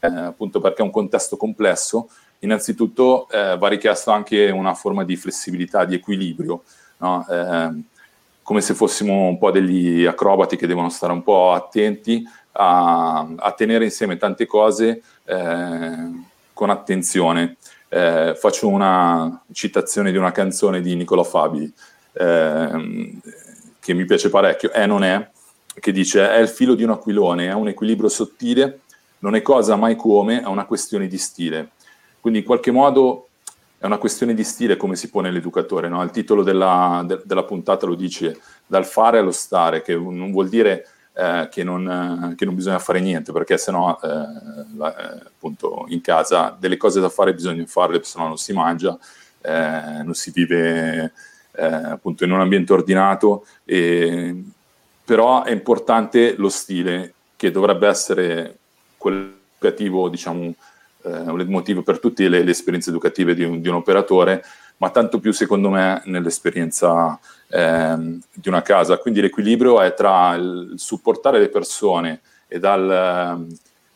[0.00, 2.08] eh, appunto perché è un contesto complesso,
[2.40, 6.64] innanzitutto eh, va richiesto anche una forma di flessibilità, di equilibrio,
[6.96, 7.24] no?
[7.30, 7.80] eh,
[8.42, 13.52] come se fossimo un po' degli acrobati che devono stare un po' attenti a, a
[13.52, 16.10] tenere insieme tante cose eh,
[16.52, 17.54] con attenzione.
[17.92, 21.72] Eh, faccio una citazione di una canzone di Nicola Fabi
[22.12, 23.18] eh,
[23.80, 25.28] che mi piace parecchio, è non è,
[25.74, 28.82] che dice è il filo di un aquilone, è un equilibrio sottile,
[29.18, 31.70] non è cosa mai come, è una questione di stile.
[32.20, 33.28] Quindi in qualche modo
[33.76, 35.88] è una questione di stile come si pone l'educatore.
[35.88, 36.00] No?
[36.04, 40.48] Il titolo della, de, della puntata lo dice dal fare allo stare, che non vuol
[40.48, 46.00] dire eh, che, non, che, non, bisogna fare niente, perché sennò eh, eh, appunto in
[46.00, 48.98] casa delle cose da fare bisogna farle, se no non si mangia,
[49.40, 51.12] eh, non si vive
[51.52, 54.42] eh, appunto in un ambiente ordinato, e,
[55.04, 58.58] però è importante lo stile che dovrebbe essere
[58.96, 60.54] quello educativo, diciamo,
[61.02, 64.42] eh, un motivo per tutte le, le esperienze educative di un, di un, operatore,
[64.80, 67.18] ma tanto più secondo me nell'esperienza
[67.48, 68.96] eh, di una casa.
[68.96, 73.46] Quindi l'equilibrio è tra il supportare le persone e dal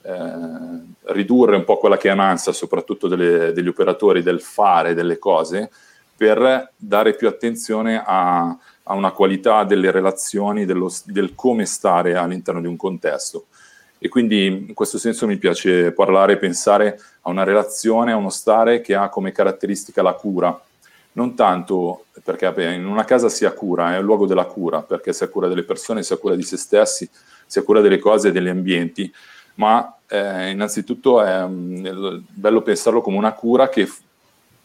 [0.03, 5.18] eh, ridurre un po' quella che è un'ansia, soprattutto delle, degli operatori, del fare delle
[5.18, 5.70] cose,
[6.16, 12.61] per dare più attenzione a, a una qualità delle relazioni, dello, del come stare all'interno
[12.61, 13.47] di un contesto.
[13.99, 18.28] E quindi in questo senso mi piace parlare e pensare a una relazione, a uno
[18.28, 20.61] stare che ha come caratteristica la cura.
[21.17, 25.12] Non tanto perché in una casa si ha cura, è un luogo della cura, perché
[25.12, 27.09] si ha cura delle persone, si ha cura di se stessi,
[27.47, 29.12] si ha cura delle cose e degli ambienti,
[29.57, 33.89] ma eh, innanzitutto è um, bello pensarlo come una cura che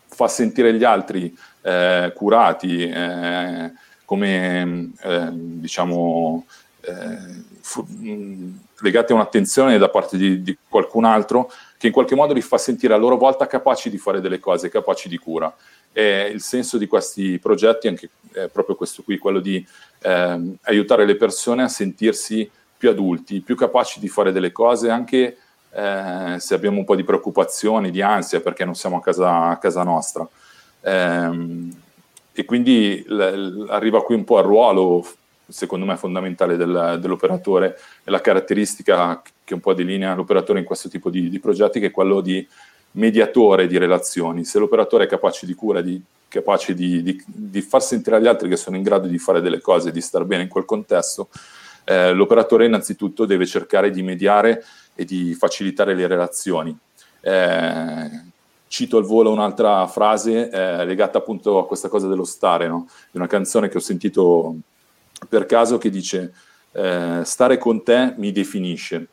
[0.07, 3.71] fa sentire gli altri eh, curati, eh,
[4.05, 6.45] come eh, diciamo
[6.81, 7.85] eh, fu-
[8.81, 12.57] legati a un'attenzione da parte di, di, qualcun altro che in qualche modo li fa
[12.57, 15.53] sentire a loro volta capaci di fare delle cose, capaci di cura.
[15.91, 19.65] E il senso di questi progetti è, anche, è proprio questo qui, quello di
[20.01, 25.37] eh, aiutare le persone a sentirsi più adulti, più capaci di fare delle cose, anche
[25.71, 29.57] eh, se abbiamo un po' di preoccupazioni, di ansia perché non siamo a casa, a
[29.57, 30.27] casa nostra.
[30.81, 31.67] Eh,
[32.31, 35.05] e quindi l- arriva qui un po' al ruolo
[35.49, 40.89] secondo me fondamentale del, dell'operatore e la caratteristica che un po' delinea l'operatore in questo
[40.89, 42.47] tipo di, di, progetti che è quello di
[42.91, 44.45] mediatore di relazioni.
[44.45, 48.49] Se l'operatore è capace di cura, di, capace di, di, di far sentire agli altri
[48.49, 51.29] che sono in grado di fare delle cose, di star bene in quel contesto,
[51.85, 54.63] eh, l'operatore innanzitutto deve cercare di mediare
[54.95, 56.77] e di facilitare le relazioni.
[57.21, 58.27] Eh,
[58.67, 62.87] cito al volo un'altra frase eh, legata appunto a questa cosa dello stare, no?
[63.09, 64.55] di una canzone che ho sentito
[65.27, 66.33] per caso che dice
[66.71, 69.07] eh, stare con te mi definisce.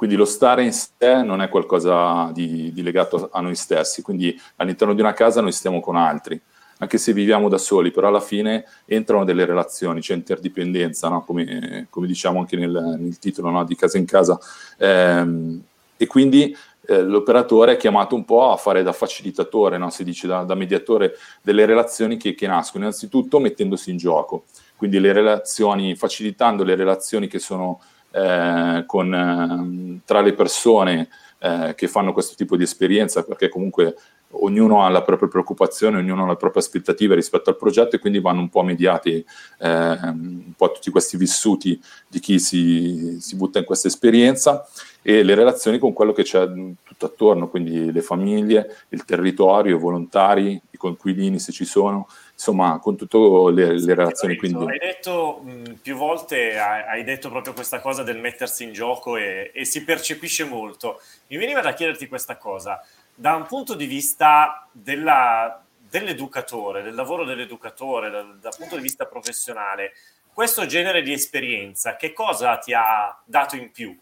[0.00, 4.34] Quindi lo stare in sé non è qualcosa di, di, legato a noi stessi, quindi
[4.56, 6.40] all'interno di una casa noi stiamo con altri,
[6.78, 11.22] anche se viviamo da soli, però alla fine entrano delle relazioni, c'è interdipendenza, no?
[11.22, 13.62] come, come, diciamo anche nel, nel titolo no?
[13.62, 14.38] di Casa in Casa.
[14.78, 15.58] Eh,
[15.98, 19.90] e quindi eh, l'operatore è chiamato un po' a fare da facilitatore, no?
[19.90, 24.44] si dice da, da mediatore delle relazioni che, che nascono, innanzitutto mettendosi in gioco
[24.80, 31.08] quindi le relazioni, facilitando le relazioni che sono eh, con, eh, tra le persone
[31.38, 33.94] eh, che fanno questo tipo di esperienza, perché comunque
[34.32, 38.20] ognuno ha la propria preoccupazione, ognuno ha le proprie aspettative rispetto al progetto e quindi
[38.20, 39.24] vanno un po' mediati
[39.58, 44.66] eh, un po' tutti questi vissuti di chi si, si, butta in questa esperienza
[45.02, 46.46] e le relazioni con quello che c'è
[46.82, 52.06] tutto attorno, quindi le famiglie, il territorio, i volontari, i coinquilini se ci sono,
[52.40, 53.18] insomma, con tutte
[53.52, 54.36] le, le relazioni.
[54.36, 54.64] Quindi...
[54.64, 59.18] Hai detto mh, più volte, hai, hai, detto proprio questa cosa del mettersi in gioco
[59.18, 61.02] e, e, si percepisce molto.
[61.26, 62.82] Mi veniva da chiederti questa cosa,
[63.14, 69.04] da un punto di vista della, dell'educatore, del lavoro dell'educatore, dal, dal punto di vista
[69.04, 69.92] professionale,
[70.32, 73.94] questo genere di esperienza, che cosa ti ha dato in più?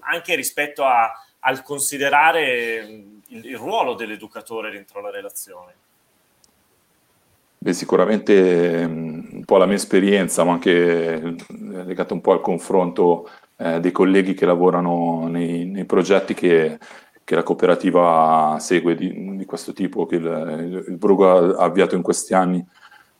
[0.00, 5.82] Anche rispetto a, al considerare il, il ruolo dell'educatore dentro la relazione.
[7.64, 11.34] Beh, sicuramente mm, un po' la mia esperienza, ma anche eh,
[11.86, 16.78] legata un po' al confronto eh, dei colleghi che lavorano nei, nei progetti che,
[17.24, 21.94] che, la cooperativa segue di, di questo tipo, che il, il Brugo ha, ha, avviato
[21.94, 22.62] in questi anni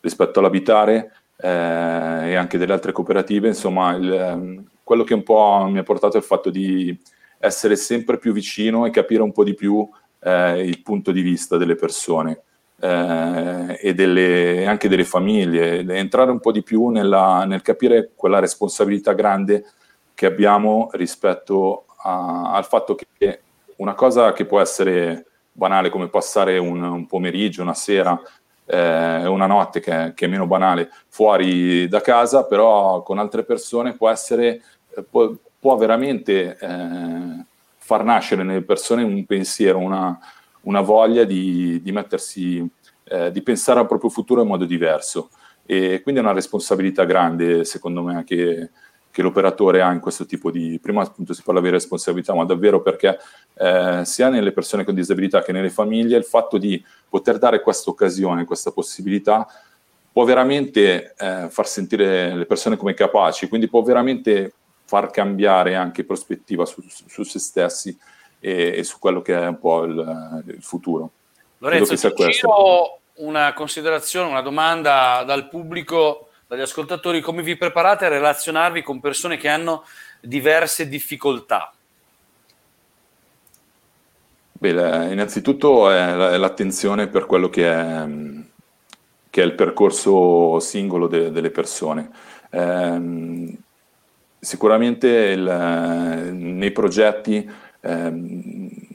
[0.01, 3.49] rispetto all'abitare eh, e anche delle altre cooperative.
[3.49, 6.95] Insomma, il, ehm, quello che un po' mi ha portato è il fatto di
[7.38, 9.88] essere sempre più vicino e capire un po' di più
[10.20, 12.42] eh, il punto di vista delle persone
[12.85, 18.41] eh, e delle, anche delle famiglie, entrare un po' di più nella, nel capire quella
[18.41, 19.64] responsabilità grande
[20.12, 23.41] che abbiamo rispetto a, al fatto che
[23.76, 28.20] una cosa che può essere banale come passare un, un pomeriggio, una sera,
[28.66, 33.97] eh, una notte che, che, è meno banale fuori da casa, però con altre persone
[33.97, 34.61] può essere,
[35.09, 37.45] può, può veramente eh,
[37.78, 40.18] far nascere nelle persone un pensiero, una,
[40.65, 42.67] una voglia di, di mettersi,
[43.05, 45.31] eh, di pensare al proprio futuro in modo diverso.
[45.67, 48.71] E quindi è una responsabilità grande, secondo me, che,
[49.11, 50.79] che l'operatore ha in questo tipo di...
[50.81, 53.19] Prima appunto si parla di responsabilità, ma davvero perché
[53.55, 57.91] eh, sia nelle persone con disabilità che nelle famiglie il fatto di poter dare questa
[57.91, 59.47] occasione, questa possibilità,
[60.12, 64.53] può veramente eh, far sentire le persone come capaci, quindi può veramente
[64.85, 67.99] far cambiare anche prospettiva su, su, su se stessi
[68.45, 71.11] e, e, su quello che è un po' il, il futuro.
[71.59, 78.09] Lorenzo, ti giro una considerazione, una domanda dal pubblico, dagli ascoltatori, come vi preparate a
[78.09, 79.84] relazionarvi con persone che hanno
[80.20, 81.72] diverse difficoltà?
[84.53, 88.07] Beh, innanzitutto è l'attenzione per quello che è,
[89.30, 92.11] che è il percorso singolo de, delle persone.
[92.51, 93.59] Eh,
[94.38, 98.11] sicuramente il, nei progetti eh,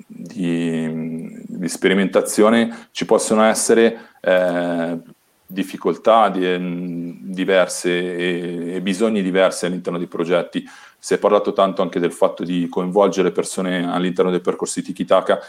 [0.08, 4.98] di, di, sperimentazione ci possono essere eh,
[5.46, 10.68] difficoltà di, diverse e, e, bisogni diversi all'interno dei progetti.
[10.98, 15.40] Si è parlato tanto anche del fatto di coinvolgere persone all'interno del percorso di Tikitaka,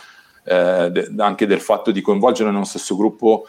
[0.44, 3.46] eh, de, anche del fatto di coinvolgere nello stesso gruppo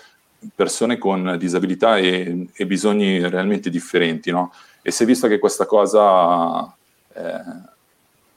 [0.56, 4.32] persone con disabilità e, e bisogni realmente differenti.
[4.32, 4.54] No?
[4.82, 6.66] E si è visto che questa cosa
[7.14, 7.70] eh,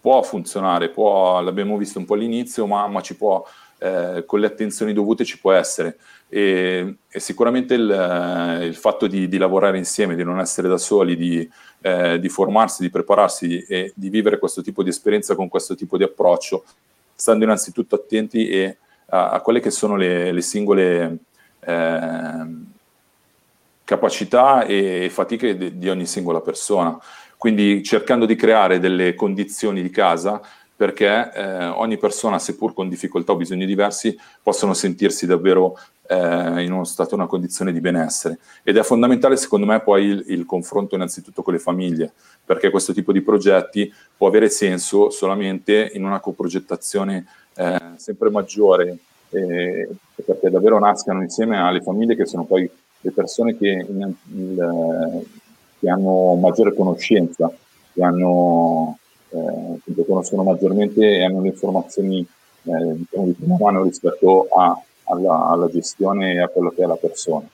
[0.04, 3.42] può funzionare, può, l'abbiamo visto un po' all'inizio, ma, ma ci può,
[3.78, 5.96] eh, con le attenzioni dovute ci può essere.
[6.28, 10.76] E, e sicuramente il, eh, il fatto di, di, lavorare insieme, di non essere da
[10.76, 11.50] soli, di,
[11.80, 15.96] eh, di, formarsi, di prepararsi e di vivere questo tipo di esperienza con questo tipo
[15.96, 16.64] di approccio,
[17.14, 18.76] stando innanzitutto attenti e,
[19.06, 21.16] a, a, quelle che sono le, le singole
[21.60, 22.46] eh,
[23.84, 27.00] capacità e fatiche di, di ogni singola persona.
[27.44, 30.40] Quindi cercando di creare delle condizioni di casa
[30.74, 35.78] perché eh, ogni persona, seppur con difficoltà o bisogni diversi, possono sentirsi davvero
[36.08, 38.38] eh, in uno stato, una condizione di benessere.
[38.62, 42.94] Ed è fondamentale, secondo me, poi il, il, confronto innanzitutto con le famiglie, perché questo
[42.94, 47.26] tipo di progetti può avere senso solamente in una coprogettazione
[47.56, 48.96] eh, sempre maggiore,
[49.28, 52.70] perché davvero nascano insieme alle famiglie che sono poi
[53.02, 55.26] le persone che, in, il,
[55.84, 57.52] che hanno maggiore conoscenza,
[57.92, 64.48] che hanno, eh, conoscono maggiormente e hanno le informazioni eh, diciamo, di prima mano rispetto
[64.48, 67.46] a, alla, alla gestione e a quello che è la persona.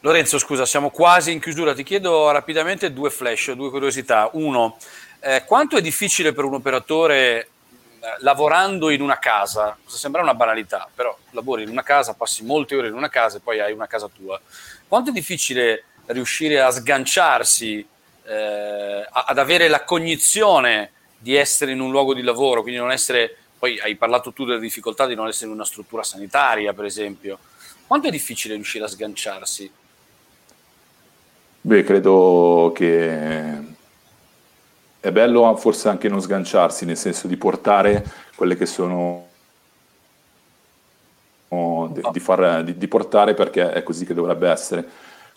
[0.00, 1.74] Lorenzo, scusa, siamo quasi in chiusura.
[1.74, 4.30] Ti chiedo rapidamente due flash, due curiosità.
[4.34, 4.76] Uno,
[5.20, 7.48] eh, quanto è difficile per un operatore
[8.18, 12.88] lavorando in una casa, sembra una banalità, però lavori in una casa, passi molte ore
[12.88, 14.40] in una casa e poi hai una casa tua.
[14.88, 17.86] Quanto è difficile riuscire a sganciarsi,
[18.24, 23.36] eh, ad avere la cognizione di essere in un luogo di lavoro, quindi non essere,
[23.58, 27.38] poi hai parlato tu delle difficoltà di non essere in una struttura sanitaria, per esempio.
[27.86, 29.70] Quanto è difficile riuscire a sganciarsi?
[31.60, 33.80] Beh, credo che
[34.98, 39.28] è bello forse anche non sganciarsi, nel senso di portare quelle che sono
[41.92, 44.88] di, far, di, di, portare perché è così che dovrebbe essere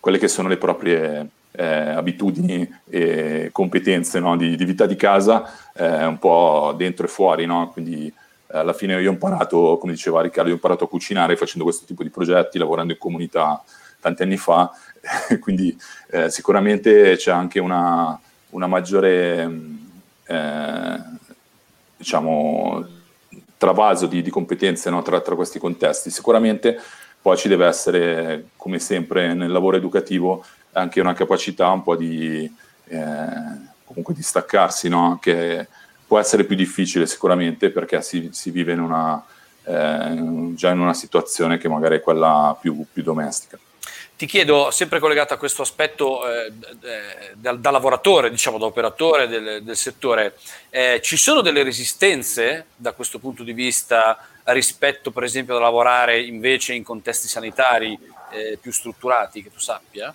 [0.05, 4.37] quelle che sono le proprie eh, abitudini e competenze no?
[4.37, 7.71] di, di, vita di casa eh, un po' dentro e fuori no?
[7.71, 11.63] quindi eh, alla fine io ho imparato come diceva Riccardo ho imparato a cucinare facendo
[11.63, 13.63] questo tipo di progetti lavorando in comunità
[13.99, 14.69] tanti anni fa
[15.41, 15.75] quindi
[16.11, 18.19] eh, sicuramente c'è anche una
[18.51, 19.51] una maggiore
[20.27, 20.99] eh,
[21.97, 22.85] diciamo,
[23.57, 26.09] travaso di, di competenze no, tra, tra, questi contesti.
[26.09, 26.79] Sicuramente
[27.25, 32.43] poi ci deve essere, come sempre nel lavoro educativo, anche una capacità un po' di,
[32.87, 33.27] eh,
[33.83, 35.17] comunque di staccarsi, no?
[35.19, 35.65] che
[36.05, 39.25] può essere più difficile sicuramente perché si, si vive in una,
[39.63, 43.57] eh, già in una situazione che magari è quella più, più domestica.
[44.15, 46.53] Ti chiedo, sempre collegato a questo aspetto eh,
[47.33, 50.37] da, da, lavoratore, diciamo da operatore del, del settore,
[50.69, 54.15] eh, ci sono delle resistenze da questo punto di vista
[54.53, 57.97] rispetto per esempio a lavorare invece in contesti sanitari
[58.31, 60.13] eh, più strutturati, che tu sappia?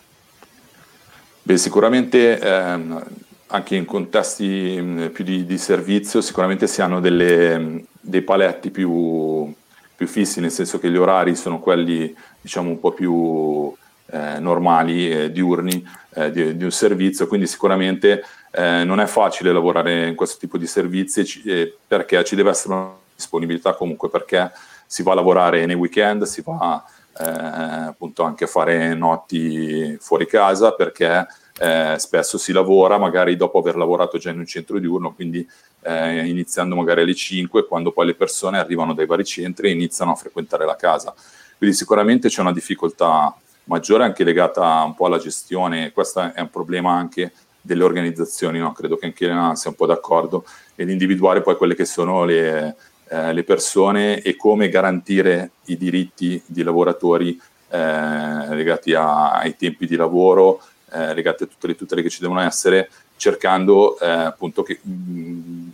[1.43, 3.05] Beh, sicuramente ehm,
[3.49, 9.53] anche in contesti più di, di, servizio sicuramente si hanno delle, dei paletti più,
[9.97, 13.75] più fissi, nel senso che gli orari sono quelli diciamo un po' più
[14.13, 19.53] eh, normali, eh, diurni eh, di, di, un servizio, quindi sicuramente eh, non è facile
[19.53, 24.51] lavorare in questo tipo di servizi ci, perché ci deve essere una disponibilità comunque perché
[24.87, 26.83] si va a lavorare nei weekend, si va
[27.19, 31.27] eh, appunto anche a fare notti fuori casa perché
[31.59, 35.47] eh, spesso si lavora magari dopo aver lavorato già in un centro diurno, quindi
[35.83, 40.13] eh, iniziando magari alle 5, quando poi le persone arrivano dai vari centri e iniziano
[40.13, 41.15] a frequentare la casa.
[41.59, 46.51] Quindi sicuramente c'è una difficoltà maggiore anche legata un po' alla gestione, questo è un
[46.51, 48.73] problema anche delle organizzazioni, no?
[48.73, 50.45] credo che anche Elena sia un po' d'accordo,
[50.75, 52.75] ed individuare poi quelle che sono le,
[53.13, 59.87] eh, le persone e come garantire i diritti di lavoratori eh, legati a, ai tempi
[59.87, 64.63] di lavoro, eh, legati a tutte le tutele che ci devono essere, cercando eh, appunto
[64.63, 65.73] che, mh,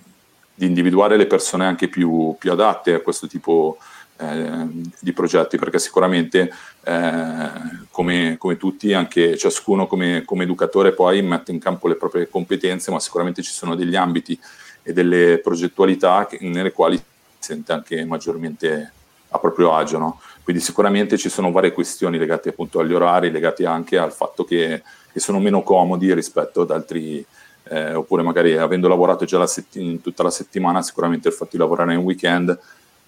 [0.54, 3.76] di individuare le persone anche più, più adatte a questo tipo
[4.16, 4.66] eh,
[4.98, 6.50] di progetti, perché sicuramente
[6.84, 7.50] eh,
[7.90, 12.90] come, come, tutti, anche ciascuno come, come, educatore poi mette in campo le proprie competenze,
[12.90, 14.38] ma sicuramente ci sono degli ambiti
[14.82, 16.98] e delle progettualità nelle quali
[17.46, 18.92] sente anche maggiormente
[19.28, 19.98] a proprio agio.
[19.98, 20.20] No?
[20.42, 24.82] Quindi sicuramente ci sono varie questioni legate appunto agli orari, legate anche al fatto che,
[25.12, 27.24] che sono meno comodi rispetto ad altri,
[27.68, 31.58] eh, oppure magari avendo lavorato già la setti- tutta la settimana, sicuramente il fatto di
[31.58, 32.58] lavorare in weekend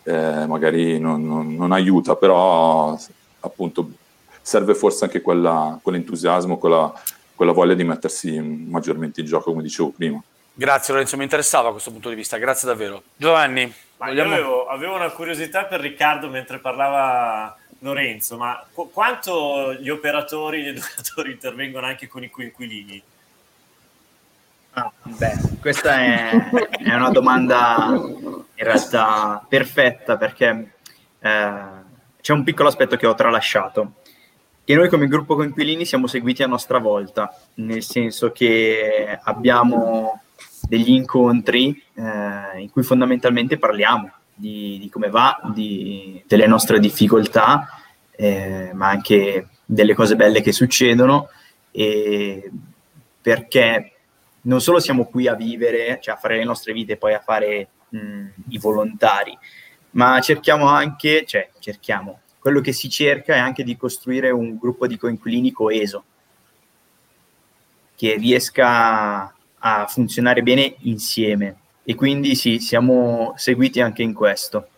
[0.08, 2.98] eh, magari non, non, non, aiuta, però
[3.40, 3.90] appunto
[4.40, 6.90] serve forse anche quella, quell'entusiasmo, quella,
[7.34, 10.22] quella voglia di mettersi maggiormente in gioco, come dicevo prima.
[10.54, 13.02] Grazie Lorenzo, mi interessava questo punto di vista, grazie davvero.
[13.16, 13.72] Giovanni,
[14.06, 14.32] vogliamo...
[14.32, 20.68] avevo, avevo, una curiosità per Riccardo mentre parlava Lorenzo, ma qu- quanto gli operatori, gli
[20.74, 23.02] educatori intervengono anche con i coinquilini?
[24.72, 30.72] Ah, beh, questa è, è, una domanda in realtà perfetta perché
[31.18, 31.62] eh,
[32.20, 33.94] c'è un piccolo aspetto che ho tralasciato.
[34.62, 40.20] Che noi come gruppo coinquilini siamo seguiti a nostra volta, nel senso che abbiamo
[40.62, 47.68] degli incontri eh, in cui fondamentalmente parliamo di, di come va, di, delle nostre difficoltà,
[48.12, 51.28] eh, ma anche delle cose belle che succedono,
[53.20, 53.92] perché
[54.42, 57.20] non solo siamo qui a vivere, cioè a fare le nostre vite e poi a
[57.20, 59.36] fare mh, i volontari,
[59.90, 64.86] ma cerchiamo anche, cioè cerchiamo, quello che si cerca è anche di costruire un gruppo
[64.86, 66.04] di coinquilini coeso,
[67.96, 71.56] che riesca a funzionare bene insieme.
[71.84, 74.68] E quindi sì, siamo seguiti anche in questo.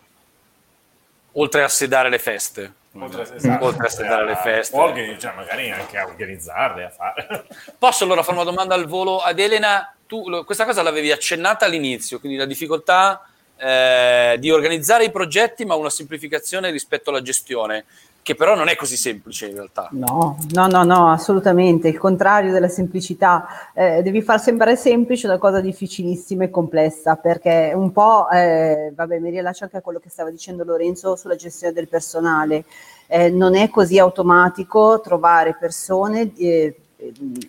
[1.33, 2.75] Oltre a sedare le feste.
[2.93, 4.77] Oltre, esatto, oltre a sedare le feste.
[4.77, 7.47] Organi- cioè magari anche a organizzarle, a fare.
[7.79, 9.95] Posso allora fare una domanda al volo ad Elena?
[10.07, 13.25] Tu questa cosa l'avevi accennata all'inizio, quindi la difficoltà
[13.57, 17.85] eh, di organizzare i progetti, ma una semplificazione rispetto alla gestione
[18.31, 19.89] che però non è così semplice in realtà.
[19.91, 23.47] No, no, no, no assolutamente, il contrario della semplicità.
[23.75, 29.19] Eh, devi far sembrare semplice una cosa difficilissima e complessa, perché un po', eh, vabbè,
[29.19, 32.65] mi rilascio anche a quello che stava dicendo Lorenzo sulla gestione del personale.
[33.09, 36.77] Eh, non è così automatico trovare persone eh,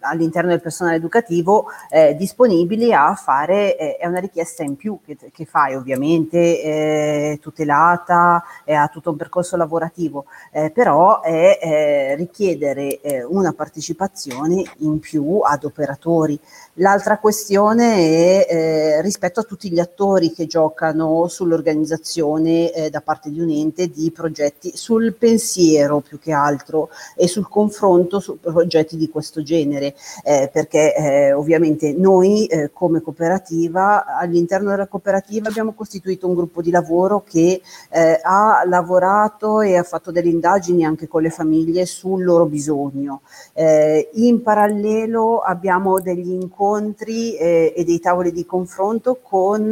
[0.01, 5.17] all'interno del personale educativo eh, disponibili a fare, eh, è una richiesta in più che,
[5.31, 13.01] che fai ovviamente eh, tutelata, ha tutto un percorso lavorativo, eh, però è eh, richiedere
[13.01, 16.39] eh, una partecipazione in più ad operatori.
[16.75, 23.49] L'altra questione è rispetto a tutti gli attori che giocano sull'organizzazione da parte di un
[23.49, 29.40] ente di progetti, sul pensiero più che altro e sul confronto su progetti di questo
[29.43, 36.35] genere, eh, perché eh, ovviamente noi eh, come cooperativa, all'interno della cooperativa abbiamo costituito un
[36.35, 41.29] gruppo di lavoro che eh, ha lavorato e ha fatto delle indagini anche con le
[41.29, 43.21] famiglie sul loro bisogno.
[43.53, 49.69] Eh, in parallelo abbiamo degli incontri eh, e dei tavoli di confronto con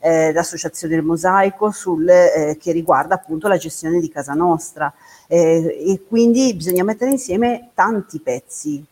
[0.00, 2.06] l'associazione del Mosaico sul,
[2.58, 4.92] che riguarda appunto la gestione di casa nostra.
[5.26, 8.84] e quindi bisogna mettere insieme tanti pezzi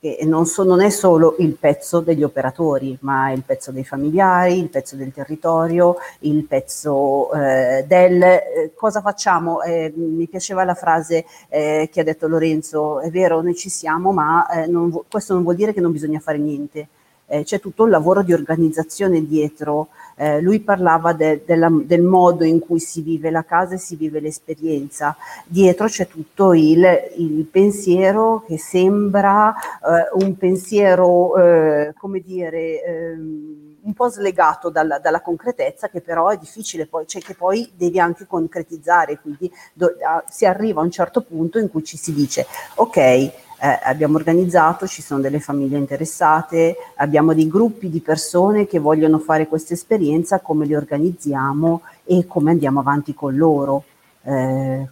[0.00, 3.84] che non, so, non, è solo il pezzo degli operatori, ma è il pezzo dei
[3.84, 9.62] familiari, il pezzo del territorio, il pezzo eh, del eh, cosa facciamo.
[9.62, 14.12] Eh, mi piaceva la frase eh, che ha detto Lorenzo, è vero, noi ci siamo,
[14.12, 16.88] ma eh, non, questo non vuol dire che non bisogna fare niente
[17.28, 19.88] eh, c'è tutto un lavoro di organizzazione dietro.
[20.20, 23.78] Eh, lui parlava de, de la, del modo in cui si vive la casa e
[23.78, 25.16] si vive l'esperienza.
[25.46, 26.84] Dietro c'è tutto il,
[27.16, 34.98] il pensiero che sembra eh, un pensiero, eh, come dire, ehm, un po' slegato dalla,
[34.98, 39.94] dalla, concretezza che però è difficile poi, cioè che poi devi anche concretizzare, quindi do,
[40.04, 44.16] a, si arriva a un certo punto in cui ci si dice ok, eh, abbiamo
[44.16, 49.74] organizzato, ci sono delle famiglie interessate, abbiamo dei gruppi di persone che vogliono fare questa
[49.74, 53.84] esperienza, come li organizziamo e come andiamo avanti con loro.
[54.22, 54.88] Eh,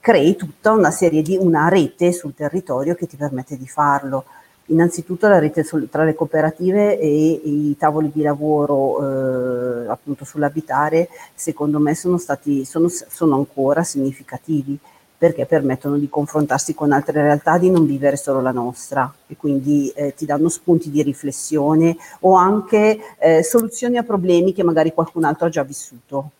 [0.00, 4.24] crei tutta una serie di una rete sul territorio che ti permette di farlo.
[4.66, 9.00] Innanzitutto la rete sul, tra le cooperative e, e, i tavoli di lavoro
[9.82, 14.78] eh, appunto sull'abitare secondo me sono stati sono, sono ancora significativi
[15.18, 19.90] perché permettono di confrontarsi con altre realtà, di non vivere solo la nostra e quindi
[19.90, 25.24] eh, ti danno spunti di riflessione o anche eh, soluzioni a problemi che magari qualcun
[25.24, 26.30] altro ha già vissuto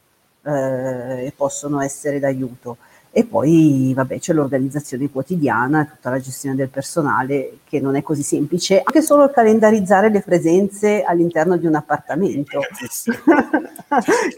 [0.44, 2.76] eh, e possono essere d'aiuto.
[3.18, 8.22] E poi vabbè, c'è l'organizzazione quotidiana, tutta la gestione del personale che non è così
[8.22, 12.60] semplice, anche solo calendarizzare le presenze all'interno di un appartamento,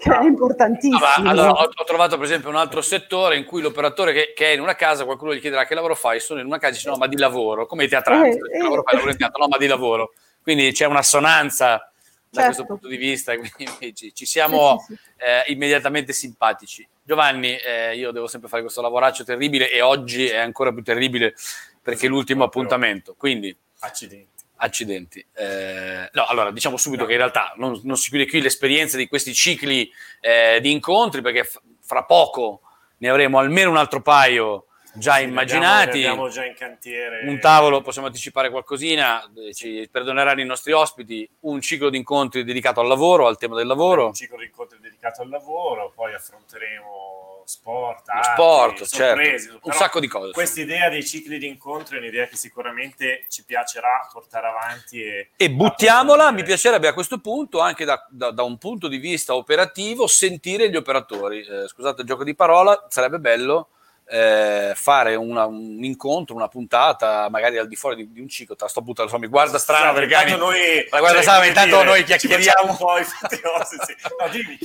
[0.00, 0.98] che è importantissimo.
[0.98, 4.46] No, allora, ho, ho, trovato per esempio un altro settore in cui l'operatore che, che,
[4.46, 6.76] è in una casa, qualcuno gli chiederà che lavoro fai, sono in una casa e
[6.76, 8.62] dice no ma di lavoro, come i teatrali, eh, eh.
[8.62, 10.14] lavoro fai, lavoro in teatro, no ma di lavoro.
[10.40, 11.82] Quindi c'è un'assonanza da
[12.30, 12.44] certo.
[12.46, 14.82] questo punto di vista, quindi ci, siamo.
[15.18, 16.88] Eh, immediatamente simpatici.
[17.02, 21.34] Giovanni, eh, io devo sempre fare questo lavoraccio terribile e oggi è ancora più terribile
[21.82, 24.28] perché è l'ultimo appuntamento, quindi accidenti.
[24.62, 25.26] Accidenti.
[25.32, 27.08] Eh, no, allora diciamo subito no.
[27.08, 29.90] che in realtà non, non, si chiude qui l'esperienza di questi cicli
[30.20, 32.60] eh, di incontri perché f- fra poco
[32.98, 35.98] ne avremo almeno un altro paio già sì, immaginati.
[35.98, 37.26] Abbiamo, già in cantiere.
[37.26, 42.44] Un tavolo, possiamo anticipare qualcosina, eh, ci perdoneranno i nostri ospiti, un ciclo di incontri
[42.44, 44.06] dedicato al lavoro, al tema del lavoro.
[44.06, 47.20] Un ciclo di incontri dedicato al lavoro, poi affronteremo
[47.50, 49.68] sport, arti, sport sorprese, certo.
[49.68, 50.32] un sacco di cose.
[50.32, 55.02] Questa idea dei cicli di incontri è un'idea che sicuramente ci piacerà portare avanti.
[55.02, 58.98] E, e buttiamola, mi piacerebbe a questo punto, anche da, da, da, un punto di
[58.98, 61.44] vista operativo, sentire gli operatori.
[61.44, 63.70] Eh, scusate il gioco di parola, sarebbe bello
[64.10, 68.56] eh, fare una, un incontro, una puntata, magari al di fuori di, di un ciclo.
[68.56, 71.76] Te la sto buttando, mi guarda strano sì, perché noi, la guarda cioè, strano, intanto
[71.76, 72.70] dire, noi chiacchieriamo.
[72.70, 73.94] Un po', infatti, no, sì, sì.
[74.18, 74.58] no, dimmi,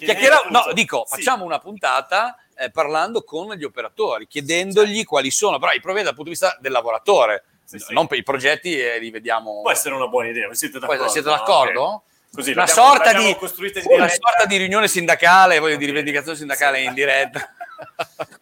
[0.50, 5.10] no, dico, facciamo una puntata eh, parlando con gli operatori, chiedendogli certo.
[5.10, 7.44] quali sono, però i problemi dal punto di vista del lavoratore,
[7.90, 9.62] non per i progetti e li vediamo.
[9.62, 11.08] Può essere una buona idea, siete d'accordo?
[11.08, 11.84] Siete d'accordo?
[11.84, 12.14] Okay.
[12.36, 13.38] Così, una, sorta di,
[13.86, 15.86] una sorta di riunione sindacale, voglio okay.
[15.86, 17.55] di rivendicazione sindacale in diretta.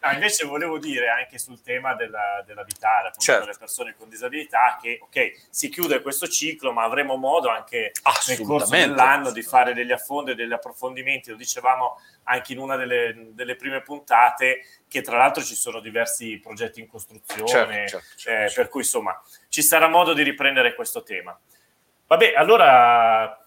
[0.00, 3.46] No, invece volevo dire anche sul tema della, dell'abitare, appunto certo.
[3.46, 7.92] delle persone con disabilità, che ok, si chiude questo ciclo, ma avremo modo anche
[8.28, 11.30] nel corso dell'anno di fare degli affondi e degli approfondimenti.
[11.30, 16.38] Lo dicevamo anche in una delle, delle, prime puntate, che tra l'altro ci sono diversi
[16.38, 18.54] progetti in costruzione, certo, certo, certo, eh, certo.
[18.60, 21.38] per cui insomma ci sarà modo di riprendere questo tema.
[22.06, 23.43] Vabbè, allora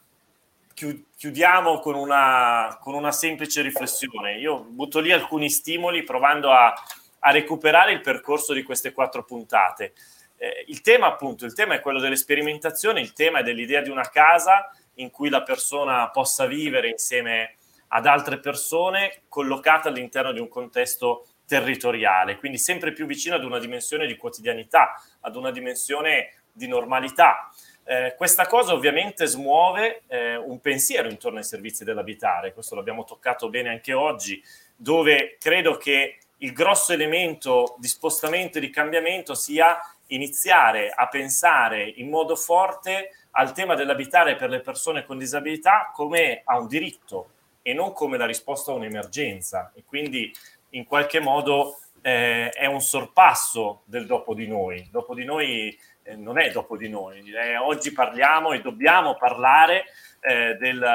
[1.16, 4.38] chiudiamo con una, con una, semplice riflessione.
[4.38, 6.72] Io butto lì alcuni stimoli provando a,
[7.20, 9.94] a recuperare il percorso di queste quattro puntate.
[10.38, 13.90] Eh, il tema, appunto, il tema è quello delle sperimentazioni, il tema è dell'idea di
[13.90, 17.56] una casa in cui la persona possa vivere insieme
[17.90, 23.58] ad altre persone collocata all'interno di un contesto territoriale, quindi sempre più vicino ad una
[23.58, 27.50] dimensione di quotidianità, ad una dimensione di normalità.
[27.90, 33.48] Eh, questa cosa ovviamente smuove eh, un pensiero intorno ai servizi dell'abitare, questo l'abbiamo toccato
[33.48, 34.44] bene anche oggi,
[34.76, 41.88] dove credo che il grosso elemento di spostamento e di cambiamento sia iniziare a pensare
[41.96, 47.30] in modo forte al tema dell'abitare per le persone con disabilità come a un diritto
[47.62, 50.30] e non come la risposta a un'emergenza e quindi
[50.72, 54.90] in qualche modo eh, è un sorpasso del dopo di noi.
[54.92, 55.78] Dopo di noi
[56.16, 57.32] non è dopo di noi.
[57.32, 59.86] Eh, oggi parliamo e dobbiamo parlare
[60.22, 60.86] eh, del,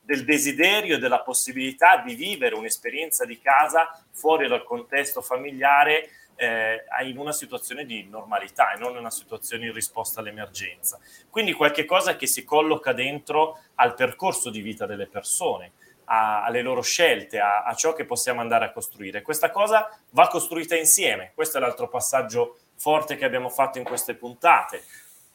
[0.00, 6.84] del, desiderio e della possibilità di vivere un'esperienza di casa fuori dal contesto familiare eh,
[7.04, 10.98] in una situazione di normalità e non in una situazione in risposta all'emergenza.
[11.30, 15.72] Quindi qualche cosa che si colloca dentro al percorso di vita delle persone.
[16.08, 19.22] A, alle loro scelte, a, a ciò che possiamo andare a costruire.
[19.22, 21.32] Questa cosa va costruita insieme.
[21.34, 24.84] Questo è l'altro passaggio forte che abbiamo fatto in queste puntate.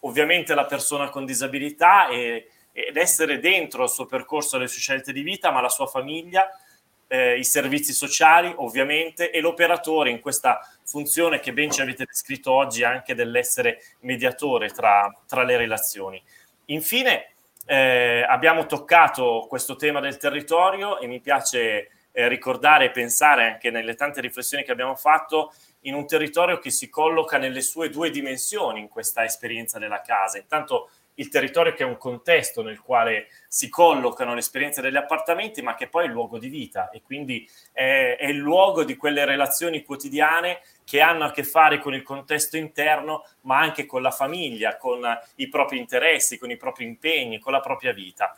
[0.01, 5.11] Ovviamente la persona con disabilità e, ed essere dentro il suo percorso, le sue scelte
[5.11, 6.49] di vita, ma la sua famiglia,
[7.07, 12.51] eh, i servizi sociali ovviamente e l'operatore in questa funzione che ben ci avete descritto
[12.51, 16.21] oggi anche dell'essere mediatore tra, tra le relazioni.
[16.65, 17.33] Infine
[17.65, 23.71] eh, abbiamo toccato questo tema del territorio e mi piace eh, ricordare e pensare anche
[23.71, 28.09] nelle tante riflessioni che abbiamo fatto in un territorio che si colloca nelle sue due
[28.09, 30.37] dimensioni in questa esperienza della casa.
[30.37, 35.61] Intanto il territorio che è un contesto nel quale si collocano le esperienze degli appartamenti,
[35.61, 38.95] ma che poi è il luogo di vita e quindi è, è il luogo di
[38.95, 44.01] quelle relazioni quotidiane che hanno a che fare con il contesto interno, ma anche con
[44.01, 45.01] la famiglia, con
[45.35, 48.35] i propri interessi, con i propri impegni, con la propria vita.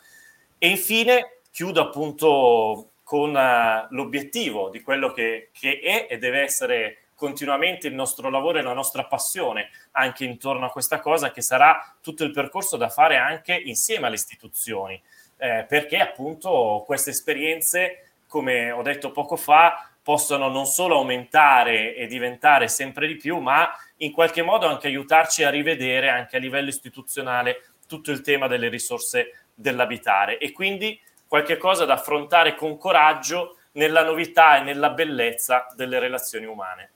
[0.58, 7.03] E infine chiudo appunto con uh, l'obiettivo di quello che, che è e deve essere
[7.14, 11.96] continuamente il nostro lavoro e la nostra passione anche intorno a questa cosa che sarà
[12.00, 15.00] tutto il percorso da fare anche insieme alle istituzioni
[15.36, 22.06] eh, perché appunto queste esperienze come ho detto poco fa possono non solo aumentare e
[22.06, 26.68] diventare sempre di più ma in qualche modo anche aiutarci a rivedere anche a livello
[26.68, 33.58] istituzionale tutto il tema delle risorse dell'abitare e quindi qualche cosa da affrontare con coraggio
[33.72, 36.90] nella novità e nella bellezza delle relazioni umane.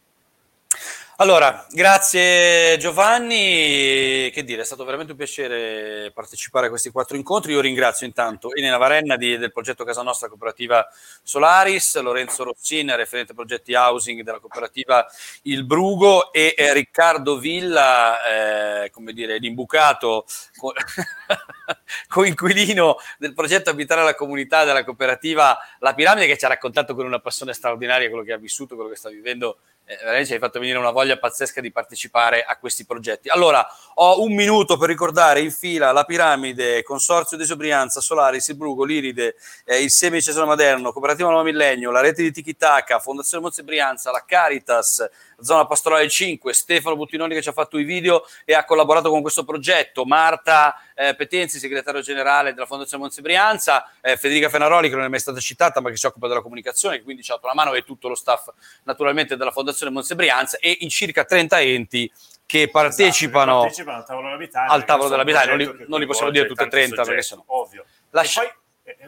[1.20, 7.50] Allora, grazie Giovanni, che dire, è stato veramente un piacere partecipare a questi quattro incontri.
[7.54, 10.86] Io ringrazio intanto Elena Varenna di, del progetto Casa Nostra Cooperativa
[11.24, 15.04] Solaris, Lorenzo Rozzin, referente progetti housing della cooperativa
[15.42, 20.24] Il Brugo e eh, Riccardo Villa, eh, come dire, l'imbucato
[20.56, 20.72] co-
[22.06, 27.06] coinquilino del progetto Abitare la comunità della cooperativa La Piramide, che ci ha raccontato con
[27.06, 29.58] una passione straordinaria quello che ha vissuto, quello che sta vivendo
[29.88, 33.30] eh, veramente ci hai fatto venire una voglia pazzesca di partecipare a questi progetti.
[33.30, 38.56] Allora, ho un minuto per ricordare in fila la Piramide, Consorzio di Sobrianza, Solaris, il
[38.56, 43.42] Brugo, l'Iride, eh, il Semi Cesare Maderno, Cooperativa Nuovo Millennio, la rete di Tikitaka, Fondazione
[43.42, 45.08] Monte Brianza, la Caritas,
[45.40, 49.22] Zona Pastorale 5, Stefano Buttinoni che ci ha fatto i video e ha collaborato con
[49.22, 54.96] questo progetto, Marta eh, Petenzi, segretario generale della Fondazione Monte Brianza, eh, Federica Fenaroli che
[54.96, 57.46] non è mai stata citata ma che si occupa della comunicazione, quindi ci ha dato
[57.46, 58.48] la mano e tutto lo staff
[58.84, 62.10] naturalmente della Fondazione Monte Brianza e in circa 30 enti
[62.44, 65.46] che partecipano, esatto, partecipano al tavolo dell'abitare, al tavolo dell'abitare.
[65.48, 67.84] Non, li, non li possiamo dire tutte e 30 soggetti, perché sono ovvio.
[68.10, 68.42] Lascia...
[68.42, 68.54] E poi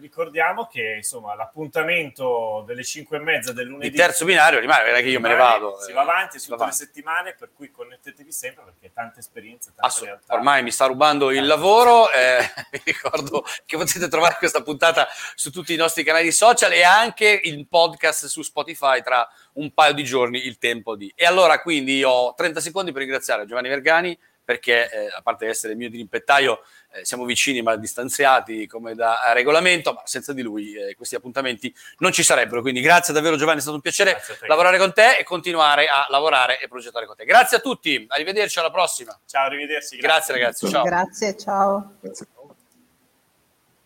[0.00, 5.02] ricordiamo che insomma l'appuntamento delle 5 e mezza del lunedì il terzo binario rimane, è
[5.02, 8.32] che io me ne vado si va avanti su tutte le settimane per cui connettetevi
[8.32, 10.34] sempre perché tante esperienze tante Assu- realtà.
[10.34, 15.50] ormai mi sta rubando il lavoro eh, vi ricordo che potete trovare questa puntata su
[15.50, 20.04] tutti i nostri canali social e anche il podcast su Spotify tra un paio di
[20.04, 21.12] giorni il tempo di.
[21.14, 24.18] E allora quindi ho 30 secondi per ringraziare Giovanni Vergani
[24.50, 29.30] perché eh, a parte essere il mio dirimpettaio eh, siamo vicini ma distanziati come da
[29.32, 32.60] regolamento, ma senza di lui eh, questi appuntamenti non ci sarebbero.
[32.60, 36.58] Quindi grazie davvero Giovanni, è stato un piacere lavorare con te e continuare a lavorare
[36.60, 37.24] e progettare con te.
[37.24, 39.16] Grazie a tutti, arrivederci alla prossima.
[39.24, 39.98] Ciao, arrivederci.
[39.98, 40.68] Grazie, grazie ragazzi.
[40.68, 40.82] Ciao.
[40.82, 41.96] Grazie, ciao.
[42.00, 42.26] Grazie.